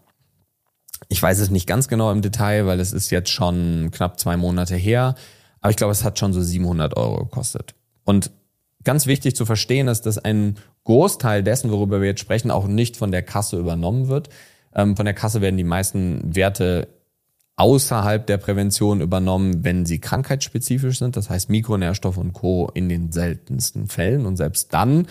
ich 1.09 1.23
weiß 1.23 1.39
es 1.39 1.51
nicht 1.51 1.69
ganz 1.69 1.87
genau 1.87 2.11
im 2.11 2.21
Detail, 2.21 2.67
weil 2.67 2.81
es 2.81 2.93
ist 2.93 3.11
jetzt 3.11 3.31
schon 3.31 3.91
knapp 3.93 4.19
zwei 4.19 4.37
Monate 4.37 4.75
her, 4.75 5.15
aber 5.61 5.71
ich 5.71 5.77
glaube, 5.77 5.93
es 5.93 6.03
hat 6.03 6.19
schon 6.19 6.33
so 6.33 6.43
700 6.43 6.97
Euro 6.97 7.19
gekostet. 7.19 7.77
Und 8.05 8.33
ganz 8.83 9.07
wichtig 9.07 9.37
zu 9.37 9.47
verstehen 9.47 9.87
ist, 9.87 10.03
dass 10.03 10.19
ein 10.19 10.57
Großteil 10.83 11.45
dessen, 11.45 11.71
worüber 11.71 12.01
wir 12.01 12.09
jetzt 12.09 12.21
sprechen, 12.21 12.51
auch 12.51 12.67
nicht 12.67 12.97
von 12.97 13.13
der 13.13 13.23
Kasse 13.23 13.57
übernommen 13.57 14.09
wird. 14.09 14.31
Ähm, 14.75 14.97
von 14.97 15.05
der 15.05 15.15
Kasse 15.15 15.41
werden 15.41 15.57
die 15.57 15.65
meisten 15.65 16.35
Werte 16.35 16.89
außerhalb 17.55 18.27
der 18.27 18.39
Prävention 18.39 19.01
übernommen, 19.01 19.63
wenn 19.63 19.87
sie 19.87 20.01
krankheitsspezifisch 20.01 20.99
sind, 20.99 21.17
das 21.17 21.31
heißt 21.31 21.51
Mikronährstoff 21.51 22.17
und 22.17 22.33
Co. 22.33 22.69
in 22.75 22.89
den 22.89 23.13
seltensten 23.13 23.87
Fällen. 23.87 24.27
Und 24.27 24.37
selbst 24.37 24.73
dann, 24.73 25.07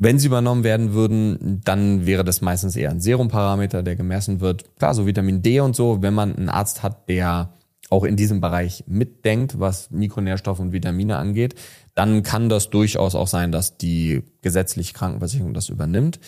wenn 0.00 0.18
sie 0.18 0.28
übernommen 0.28 0.64
werden 0.64 0.94
würden, 0.94 1.60
dann 1.62 2.06
wäre 2.06 2.24
das 2.24 2.40
meistens 2.40 2.74
eher 2.74 2.90
ein 2.90 3.02
Serumparameter, 3.02 3.82
der 3.82 3.96
gemessen 3.96 4.40
wird. 4.40 4.64
Klar, 4.78 4.94
so 4.94 5.06
Vitamin 5.06 5.42
D 5.42 5.60
und 5.60 5.76
so, 5.76 6.00
wenn 6.00 6.14
man 6.14 6.34
einen 6.34 6.48
Arzt 6.48 6.82
hat, 6.82 7.06
der 7.10 7.52
auch 7.90 8.04
in 8.04 8.16
diesem 8.16 8.40
Bereich 8.40 8.84
mitdenkt, 8.86 9.60
was 9.60 9.90
Mikronährstoffe 9.90 10.58
und 10.58 10.72
Vitamine 10.72 11.18
angeht, 11.18 11.54
dann 11.94 12.22
kann 12.22 12.48
das 12.48 12.70
durchaus 12.70 13.14
auch 13.14 13.26
sein, 13.26 13.52
dass 13.52 13.76
die 13.76 14.22
gesetzliche 14.40 14.94
Krankenversicherung 14.94 15.52
das 15.52 15.68
übernimmt. 15.68 16.18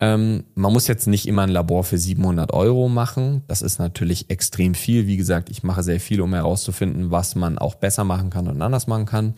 Ähm, 0.00 0.44
man 0.54 0.72
muss 0.72 0.86
jetzt 0.86 1.06
nicht 1.06 1.28
immer 1.28 1.42
ein 1.42 1.50
Labor 1.50 1.84
für 1.84 1.98
700 1.98 2.54
Euro 2.54 2.88
machen. 2.88 3.42
Das 3.46 3.60
ist 3.60 3.78
natürlich 3.78 4.30
extrem 4.30 4.74
viel. 4.74 5.06
Wie 5.06 5.18
gesagt, 5.18 5.50
ich 5.50 5.62
mache 5.62 5.82
sehr 5.82 6.00
viel, 6.00 6.22
um 6.22 6.32
herauszufinden, 6.32 7.10
was 7.10 7.34
man 7.34 7.58
auch 7.58 7.74
besser 7.74 8.04
machen 8.04 8.30
kann 8.30 8.48
und 8.48 8.62
anders 8.62 8.86
machen 8.86 9.04
kann. 9.04 9.34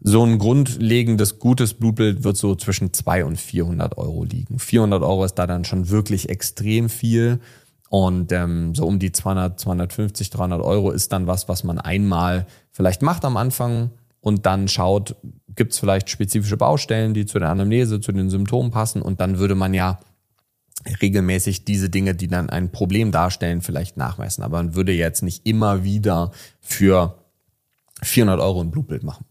So 0.00 0.24
ein 0.24 0.38
grundlegendes, 0.38 1.38
gutes 1.38 1.74
Blutbild 1.74 2.22
wird 2.22 2.36
so 2.36 2.54
zwischen 2.54 2.92
200 2.92 3.28
und 3.28 3.36
400 3.36 3.98
Euro 3.98 4.24
liegen. 4.24 4.58
400 4.58 5.02
Euro 5.02 5.24
ist 5.24 5.34
da 5.34 5.46
dann 5.46 5.64
schon 5.64 5.90
wirklich 5.90 6.28
extrem 6.28 6.88
viel. 6.88 7.40
Und 7.88 8.32
ähm, 8.32 8.74
so 8.74 8.86
um 8.86 8.98
die 8.98 9.12
200, 9.12 9.58
250, 9.58 10.30
300 10.30 10.60
Euro 10.60 10.90
ist 10.90 11.12
dann 11.12 11.26
was, 11.26 11.48
was 11.48 11.64
man 11.64 11.78
einmal 11.78 12.46
vielleicht 12.70 13.02
macht 13.02 13.24
am 13.24 13.36
Anfang 13.36 13.90
und 14.20 14.46
dann 14.46 14.68
schaut, 14.68 15.16
gibt 15.56 15.72
es 15.72 15.78
vielleicht 15.78 16.10
spezifische 16.10 16.56
Baustellen, 16.56 17.14
die 17.14 17.24
zu 17.26 17.38
der 17.38 17.48
Anamnese, 17.48 18.00
zu 18.00 18.12
den 18.12 18.30
Symptomen 18.30 18.70
passen 18.70 19.00
und 19.00 19.20
dann 19.20 19.38
würde 19.38 19.54
man 19.54 19.72
ja 19.74 19.98
regelmäßig 21.00 21.64
diese 21.64 21.90
Dinge, 21.90 22.14
die 22.14 22.28
dann 22.28 22.50
ein 22.50 22.70
Problem 22.70 23.10
darstellen, 23.10 23.62
vielleicht 23.62 23.96
nachmessen. 23.96 24.44
Aber 24.44 24.58
man 24.58 24.74
würde 24.74 24.92
jetzt 24.92 25.22
nicht 25.22 25.46
immer 25.46 25.82
wieder 25.82 26.30
für 26.60 27.18
400 28.02 28.38
Euro 28.38 28.60
ein 28.60 28.70
Blutbild 28.70 29.02
machen. 29.02 29.24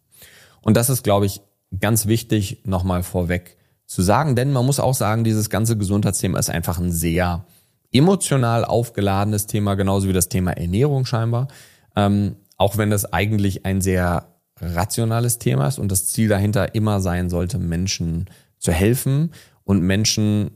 Und 0.67 0.75
das 0.75 0.89
ist, 0.89 1.03
glaube 1.03 1.25
ich, 1.25 1.39
ganz 1.79 2.07
wichtig 2.07 2.63
nochmal 2.65 3.01
vorweg 3.01 3.55
zu 3.85 4.01
sagen, 4.01 4.35
denn 4.35 4.51
man 4.51 4.65
muss 4.65 4.81
auch 4.81 4.95
sagen, 4.95 5.23
dieses 5.23 5.49
ganze 5.49 5.77
Gesundheitsthema 5.77 6.37
ist 6.37 6.49
einfach 6.49 6.77
ein 6.77 6.91
sehr 6.91 7.45
emotional 7.93 8.65
aufgeladenes 8.65 9.47
Thema, 9.47 9.75
genauso 9.75 10.09
wie 10.09 10.13
das 10.13 10.27
Thema 10.27 10.51
Ernährung 10.51 11.05
scheinbar. 11.05 11.47
Ähm, 11.95 12.35
auch 12.57 12.77
wenn 12.77 12.89
das 12.89 13.13
eigentlich 13.13 13.65
ein 13.65 13.79
sehr 13.79 14.27
rationales 14.59 15.39
Thema 15.39 15.69
ist 15.69 15.79
und 15.79 15.89
das 15.89 16.09
Ziel 16.09 16.27
dahinter 16.27 16.75
immer 16.75 16.99
sein 16.99 17.29
sollte, 17.29 17.59
Menschen 17.59 18.25
zu 18.59 18.73
helfen 18.73 19.31
und 19.63 19.81
Menschen 19.83 20.51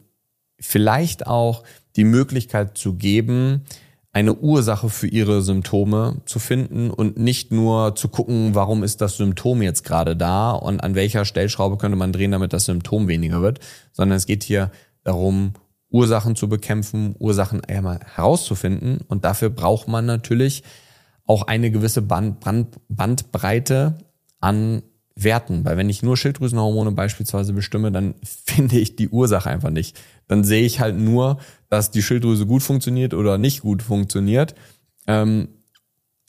vielleicht 0.60 1.26
auch 1.26 1.63
die 1.95 2.04
Möglichkeit 2.04 2.78
zu 2.78 2.95
geben, 2.95 3.63
eine 4.13 4.36
Ursache 4.36 4.89
für 4.89 5.08
ihre 5.08 5.41
Symptome 5.41 6.21
zu 6.26 6.39
finden 6.39 6.91
und 6.91 7.17
nicht 7.17 7.52
nur 7.52 7.95
zu 7.95 8.10
gucken, 8.10 8.54
warum 8.56 8.84
ist 8.84 9.00
das 9.00 9.17
Symptom 9.17 9.62
jetzt 9.62 9.84
gerade 9.84 10.17
da 10.17 10.52
und 10.52 10.84
an 10.84 10.95
welcher 10.95 11.24
Stellschraube 11.24 11.78
könnte 11.78 11.97
man 11.97 12.12
drehen, 12.12 12.32
damit 12.32 12.52
das 12.52 12.65
Symptom 12.65 13.08
weniger 13.08 13.41
wird, 13.41 13.60
sondern 13.93 14.17
es 14.17 14.26
geht 14.26 14.43
hier 14.43 14.71
darum, 15.04 15.54
Ursachen 15.89 16.36
zu 16.36 16.50
bekämpfen, 16.50 17.15
Ursachen 17.19 17.63
einmal 17.65 18.00
herauszufinden. 18.15 19.00
Und 19.08 19.26
dafür 19.26 19.50
braucht 19.50 19.88
man 19.88 20.06
natürlich 20.06 20.63
auch 21.26 21.43
eine 21.43 21.69
gewisse 21.69 22.02
Band, 22.02 22.39
Band, 22.39 22.80
Bandbreite 22.88 23.97
an 24.39 24.84
Werten. 25.24 25.66
Weil 25.66 25.78
wenn 25.78 25.90
ich 25.90 26.04
nur 26.04 26.18
Schilddrüsenhormone 26.18 26.92
beispielsweise 26.92 27.54
bestimme, 27.54 27.92
dann 27.92 28.16
finde 28.46 28.78
ich 28.80 28.96
die 28.96 29.10
Ursache 29.10 29.50
einfach 29.50 29.70
nicht. 29.70 30.00
Dann 30.28 30.44
sehe 30.44 30.66
ich 30.66 30.80
halt 30.80 30.98
nur, 30.98 31.40
dass 31.70 31.92
die 31.92 32.02
Schilddrüse 32.02 32.46
gut 32.46 32.64
funktioniert 32.64 33.14
oder 33.14 33.38
nicht 33.38 33.62
gut 33.62 33.84
funktioniert. 33.84 34.56
Ähm, 35.08 35.50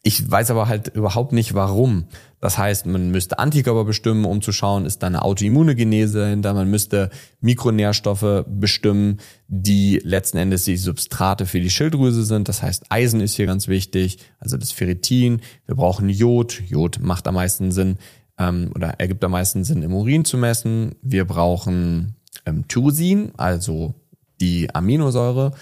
ich 0.05 0.29
weiß 0.29 0.51
aber 0.51 0.67
halt 0.67 0.89
überhaupt 0.89 1.33
nicht 1.33 1.55
warum. 1.55 2.07
Das 2.41 2.59
heißt, 2.59 2.87
man 2.87 3.13
müsste 3.13 3.39
Antikörper 3.39 3.85
bestimmen, 3.85 4.25
um 4.25 4.43
zu 4.43 4.51
schauen, 4.51 4.85
ist 4.85 5.01
da 5.01 5.07
eine 5.07 5.23
autoimmune 5.23 5.77
Genese 5.77 6.19
dahinter. 6.19 6.55
Man 6.55 6.69
müsste 6.69 7.11
Mikronährstoffe 7.41 8.45
bestimmen, 8.49 9.21
die 9.47 10.01
letzten 10.03 10.39
Endes 10.39 10.65
die 10.65 10.77
Substrate 10.77 11.47
für 11.47 11.61
die 11.61 11.71
Schilddrüse 11.71 12.25
sind. 12.25 12.49
Das 12.49 12.63
heißt, 12.63 12.87
Eisen 12.89 13.21
ist 13.21 13.37
hier 13.37 13.47
ganz 13.47 13.69
wichtig, 13.69 14.19
also 14.41 14.57
das 14.57 14.73
Ferritin. 14.73 15.41
Wir 15.67 15.77
brauchen 15.77 16.09
Jod. 16.09 16.61
Jod 16.67 16.99
macht 17.01 17.29
am 17.29 17.37
meisten 17.37 17.71
Sinn 17.71 17.99
ähm, 18.43 18.71
oder 18.75 19.01
ergibt 19.01 19.25
am 19.25 19.33
meisten 19.33 19.65
Sinn 19.65 19.83
im 19.83 19.95
Urin 19.95 20.25
zu 20.25 20.37
messen. 20.37 20.97
Wir 21.03 21.25
brauchen 21.25 22.17
ähm, 22.47 22.67
Tyrosin, 22.69 23.33
also 23.37 23.95
die 24.41 24.75
Aminosäure, 24.75 25.53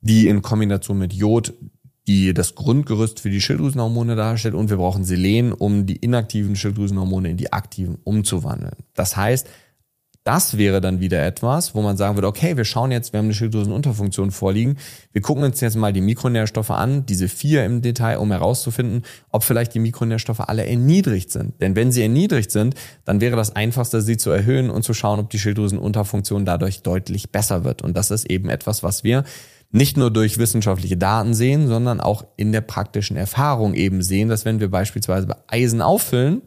die 0.00 0.28
in 0.28 0.42
Kombination 0.42 0.98
mit 0.98 1.12
Jod 1.12 1.54
die 2.06 2.34
das 2.34 2.54
Grundgerüst 2.54 3.20
für 3.20 3.30
die 3.30 3.40
Schilddrüsenhormone 3.40 4.16
darstellt 4.16 4.54
und 4.54 4.70
wir 4.70 4.76
brauchen 4.76 5.04
Selen, 5.04 5.52
um 5.52 5.86
die 5.86 5.96
inaktiven 5.96 6.56
Schilddrüsenhormone 6.56 7.30
in 7.30 7.36
die 7.36 7.52
aktiven 7.52 7.98
umzuwandeln. 8.02 8.76
Das 8.94 9.16
heißt, 9.16 9.48
das 10.24 10.56
wäre 10.56 10.80
dann 10.80 11.00
wieder 11.00 11.24
etwas, 11.24 11.74
wo 11.74 11.82
man 11.82 11.96
sagen 11.96 12.16
würde, 12.16 12.28
okay, 12.28 12.56
wir 12.56 12.64
schauen 12.64 12.92
jetzt, 12.92 13.12
wir 13.12 13.18
haben 13.18 13.26
eine 13.26 13.34
Schilddrüsenunterfunktion 13.34 14.30
vorliegen. 14.30 14.78
Wir 15.12 15.20
gucken 15.20 15.42
uns 15.42 15.60
jetzt 15.60 15.76
mal 15.76 15.92
die 15.92 16.00
Mikronährstoffe 16.00 16.70
an, 16.70 17.04
diese 17.06 17.28
vier 17.28 17.64
im 17.64 17.82
Detail, 17.82 18.18
um 18.18 18.30
herauszufinden, 18.30 19.02
ob 19.30 19.42
vielleicht 19.42 19.74
die 19.74 19.80
Mikronährstoffe 19.80 20.40
alle 20.40 20.64
erniedrigt 20.64 21.32
sind. 21.32 21.60
Denn 21.60 21.74
wenn 21.74 21.90
sie 21.90 22.02
erniedrigt 22.02 22.52
sind, 22.52 22.76
dann 23.04 23.20
wäre 23.20 23.34
das 23.34 23.56
einfachste, 23.56 24.00
sie 24.00 24.16
zu 24.16 24.30
erhöhen 24.30 24.70
und 24.70 24.84
zu 24.84 24.94
schauen, 24.94 25.18
ob 25.18 25.28
die 25.30 25.40
Schilddrüsenunterfunktion 25.40 26.44
dadurch 26.44 26.82
deutlich 26.82 27.30
besser 27.30 27.64
wird. 27.64 27.82
Und 27.82 27.96
das 27.96 28.12
ist 28.12 28.30
eben 28.30 28.48
etwas, 28.48 28.84
was 28.84 29.02
wir 29.02 29.24
nicht 29.72 29.96
nur 29.96 30.10
durch 30.10 30.38
wissenschaftliche 30.38 30.98
Daten 30.98 31.34
sehen, 31.34 31.66
sondern 31.66 32.00
auch 32.00 32.24
in 32.36 32.52
der 32.52 32.60
praktischen 32.60 33.16
Erfahrung 33.16 33.74
eben 33.74 34.02
sehen, 34.02 34.28
dass 34.28 34.44
wenn 34.44 34.60
wir 34.60 34.70
beispielsweise 34.70 35.28
Eisen 35.48 35.80
auffüllen 35.80 36.42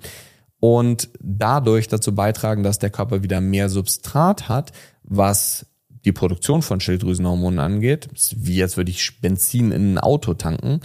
und 0.65 1.09
dadurch 1.19 1.89
dazu 1.89 2.15
beitragen, 2.15 2.63
dass 2.63 2.79
der 2.79 2.89
Körper 2.89 3.21
wieder 3.21 3.39
mehr 3.39 3.69
Substrat 3.69 4.49
hat, 4.49 4.71
was 5.03 5.67
die 6.05 6.11
Produktion 6.11 6.63
von 6.63 6.79
Schilddrüsenhormonen 6.79 7.59
angeht, 7.59 8.09
wie 8.35 8.55
jetzt 8.55 8.75
würde 8.75 8.89
ich 8.89 9.21
Benzin 9.21 9.71
in 9.71 9.93
ein 9.93 9.97
Auto 9.99 10.33
tanken, 10.33 10.79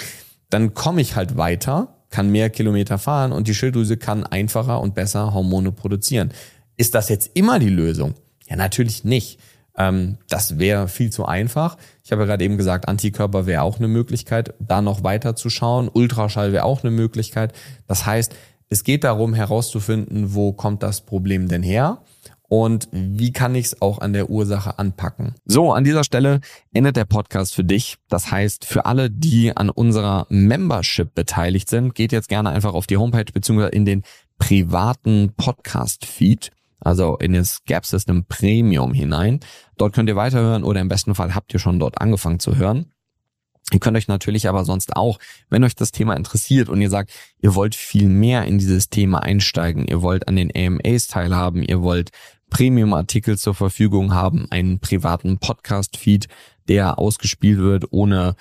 dann 0.50 0.74
komme 0.74 1.00
ich 1.00 1.16
halt 1.16 1.38
weiter, 1.38 1.96
kann 2.10 2.30
mehr 2.30 2.50
Kilometer 2.50 2.98
fahren 2.98 3.32
und 3.32 3.48
die 3.48 3.54
Schilddrüse 3.54 3.96
kann 3.96 4.26
einfacher 4.26 4.82
und 4.82 4.94
besser 4.94 5.32
Hormone 5.32 5.72
produzieren. 5.72 6.30
Ist 6.76 6.94
das 6.94 7.08
jetzt 7.08 7.30
immer 7.32 7.58
die 7.58 7.70
Lösung? 7.70 8.12
Ja, 8.50 8.56
natürlich 8.56 9.04
nicht. 9.04 9.40
Ähm, 9.78 10.18
das 10.28 10.58
wäre 10.58 10.88
viel 10.88 11.08
zu 11.08 11.24
einfach. 11.24 11.78
Ich 12.04 12.12
habe 12.12 12.20
ja 12.22 12.26
gerade 12.26 12.44
eben 12.44 12.58
gesagt, 12.58 12.86
Antikörper 12.86 13.46
wäre 13.46 13.62
auch 13.62 13.78
eine 13.78 13.88
Möglichkeit, 13.88 14.52
da 14.58 14.82
noch 14.82 15.04
weiter 15.04 15.36
zu 15.36 15.48
schauen. 15.48 15.88
Ultraschall 15.90 16.52
wäre 16.52 16.64
auch 16.64 16.84
eine 16.84 16.90
Möglichkeit. 16.90 17.54
Das 17.86 18.04
heißt, 18.04 18.34
es 18.70 18.84
geht 18.84 19.04
darum 19.04 19.34
herauszufinden, 19.34 20.34
wo 20.34 20.52
kommt 20.52 20.82
das 20.82 21.02
Problem 21.04 21.48
denn 21.48 21.62
her 21.62 22.02
und 22.48 22.88
wie 22.92 23.32
kann 23.32 23.54
ich 23.54 23.66
es 23.66 23.82
auch 23.82 24.00
an 24.00 24.12
der 24.12 24.30
Ursache 24.30 24.78
anpacken. 24.78 25.34
So, 25.44 25.72
an 25.72 25.84
dieser 25.84 26.04
Stelle 26.04 26.40
endet 26.72 26.96
der 26.96 27.04
Podcast 27.04 27.54
für 27.54 27.64
dich. 27.64 27.96
Das 28.08 28.30
heißt, 28.30 28.64
für 28.64 28.86
alle, 28.86 29.10
die 29.10 29.56
an 29.56 29.70
unserer 29.70 30.26
Membership 30.30 31.14
beteiligt 31.14 31.68
sind, 31.68 31.94
geht 31.94 32.12
jetzt 32.12 32.28
gerne 32.28 32.50
einfach 32.50 32.74
auf 32.74 32.86
die 32.86 32.96
Homepage 32.96 33.32
bzw. 33.32 33.68
in 33.68 33.84
den 33.84 34.02
privaten 34.38 35.32
Podcast-Feed 35.36 36.50
also 36.80 37.16
in 37.18 37.34
das 37.34 37.62
Gap 37.64 37.84
System 37.84 38.24
Premium 38.24 38.94
hinein. 38.94 39.40
Dort 39.76 39.94
könnt 39.94 40.08
ihr 40.08 40.16
weiterhören 40.16 40.64
oder 40.64 40.80
im 40.80 40.88
besten 40.88 41.14
Fall 41.14 41.34
habt 41.34 41.52
ihr 41.52 41.60
schon 41.60 41.78
dort 41.78 42.00
angefangen 42.00 42.40
zu 42.40 42.56
hören. 42.56 42.92
Ihr 43.72 43.80
könnt 43.80 43.96
euch 43.96 44.08
natürlich 44.08 44.48
aber 44.48 44.64
sonst 44.64 44.96
auch, 44.96 45.18
wenn 45.48 45.64
euch 45.64 45.74
das 45.74 45.92
Thema 45.92 46.14
interessiert 46.14 46.68
und 46.68 46.80
ihr 46.80 46.90
sagt, 46.90 47.12
ihr 47.40 47.54
wollt 47.54 47.74
viel 47.74 48.08
mehr 48.08 48.44
in 48.44 48.58
dieses 48.58 48.88
Thema 48.88 49.22
einsteigen, 49.22 49.86
ihr 49.86 50.02
wollt 50.02 50.28
an 50.28 50.36
den 50.36 50.50
AMAs 50.54 51.08
teilhaben, 51.08 51.62
ihr 51.62 51.82
wollt 51.82 52.10
Premium-Artikel 52.50 53.38
zur 53.38 53.54
Verfügung 53.54 54.12
haben, 54.12 54.46
einen 54.50 54.80
privaten 54.80 55.38
Podcast-Feed, 55.38 56.26
der 56.68 56.98
ausgespielt 56.98 57.58
wird 57.58 57.84
ohne 57.90 58.34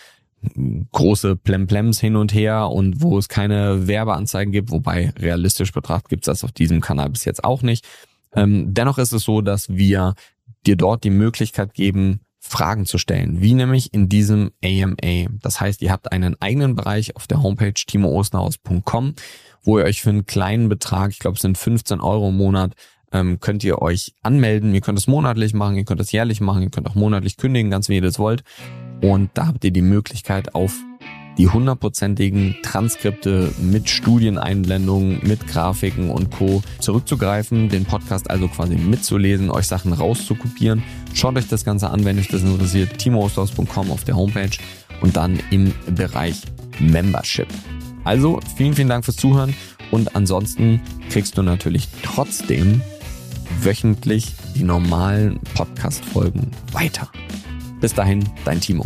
große 0.92 1.36
Plemplems 1.36 2.00
hin 2.00 2.16
und 2.16 2.34
her 2.34 2.70
und 2.70 3.02
wo 3.02 3.18
es 3.18 3.28
keine 3.28 3.88
Werbeanzeigen 3.88 4.52
gibt, 4.52 4.72
wobei 4.72 5.12
realistisch 5.18 5.72
betrachtet 5.72 6.10
gibt 6.10 6.24
es 6.24 6.26
das 6.28 6.44
auf 6.44 6.52
diesem 6.52 6.82
Kanal 6.82 7.10
bis 7.10 7.26
jetzt 7.26 7.44
auch 7.44 7.62
nicht. 7.62 7.86
Ähm, 8.34 8.74
dennoch 8.74 8.98
ist 8.98 9.12
es 9.12 9.24
so, 9.24 9.42
dass 9.42 9.70
wir 9.70 10.16
dir 10.66 10.76
dort 10.76 11.04
die 11.04 11.10
Möglichkeit 11.10 11.74
geben, 11.74 12.22
Fragen 12.40 12.86
zu 12.86 12.98
stellen, 12.98 13.42
wie 13.42 13.54
nämlich 13.54 13.94
in 13.94 14.10
diesem 14.10 14.52
AMA. 14.64 15.30
Das 15.42 15.60
heißt, 15.60 15.82
ihr 15.82 15.92
habt 15.92 16.12
einen 16.12 16.42
eigenen 16.42 16.76
Bereich 16.76 17.16
auf 17.16 17.28
der 17.28 17.44
Homepage 17.44 17.74
timoosnerhaus.com, 17.74 19.16
wo 19.64 19.78
ihr 19.78 19.86
euch 19.86 20.02
für 20.02 20.10
einen 20.10 20.26
kleinen 20.26 20.70
Betrag, 20.70 21.12
ich 21.12 21.20
glaube 21.20 21.36
es 21.36 21.42
sind 21.42 21.58
15 21.58 22.00
Euro 22.00 22.30
im 22.30 22.38
Monat, 22.38 22.76
ähm, 23.12 23.40
könnt 23.40 23.64
ihr 23.64 23.82
euch 23.82 24.14
anmelden. 24.22 24.74
Ihr 24.74 24.82
könnt 24.82 25.00
es 25.00 25.08
monatlich 25.08 25.54
machen, 25.54 25.76
ihr 25.76 25.86
könnt 25.86 26.02
es 26.02 26.12
jährlich 26.12 26.42
machen, 26.42 26.64
ihr 26.64 26.70
könnt 26.70 26.88
auch 26.88 26.96
monatlich 26.96 27.38
kündigen, 27.38 27.72
ganz 27.72 27.90
wie 27.90 27.96
ihr 27.96 28.02
das 28.02 28.20
wollt. 28.20 28.44
Und 29.02 29.32
da 29.34 29.48
habt 29.48 29.64
ihr 29.64 29.72
die 29.72 29.82
Möglichkeit 29.82 30.56
auf 30.56 30.76
die 31.40 31.48
hundertprozentigen 31.48 32.58
Transkripte 32.62 33.52
mit 33.62 33.90
Studieneinblendungen, 33.90 35.22
mit 35.24 35.48
Grafiken 35.48 36.12
und 36.12 36.32
Co. 36.32 36.62
zurückzugreifen, 36.80 37.70
den 37.70 37.86
Podcast 37.86 38.30
also 38.30 38.50
quasi 38.50 38.76
mitzulesen, 38.76 39.50
euch 39.50 39.66
Sachen 39.66 39.94
rauszukopieren. 39.94 40.84
Schaut 41.14 41.38
euch 41.38 41.48
das 41.48 41.64
Ganze 41.64 41.90
an, 41.90 42.04
wenn 42.04 42.20
euch 42.20 42.28
das 42.28 42.44
interessiert. 42.44 42.98
timoostos.com 42.98 43.90
auf 43.90 44.04
der 44.04 44.18
Homepage 44.18 44.52
und 45.00 45.16
dann 45.16 45.40
im 45.50 45.74
Bereich 45.96 46.42
Membership. 46.80 47.48
Also 48.04 48.42
vielen, 48.58 48.74
vielen 48.74 48.90
Dank 48.90 49.06
fürs 49.06 49.18
Zuhören 49.18 49.56
und 49.92 50.18
ansonsten 50.18 50.82
kriegst 51.10 51.38
du 51.38 51.42
natürlich 51.42 51.88
trotzdem 52.04 52.82
wöchentlich 53.62 54.36
die 54.56 54.64
normalen 54.64 55.40
Podcast-Folgen 55.56 56.52
weiter. 56.74 57.10
Bis 57.80 57.94
dahin, 57.94 58.28
dein 58.44 58.60
Timo. 58.60 58.86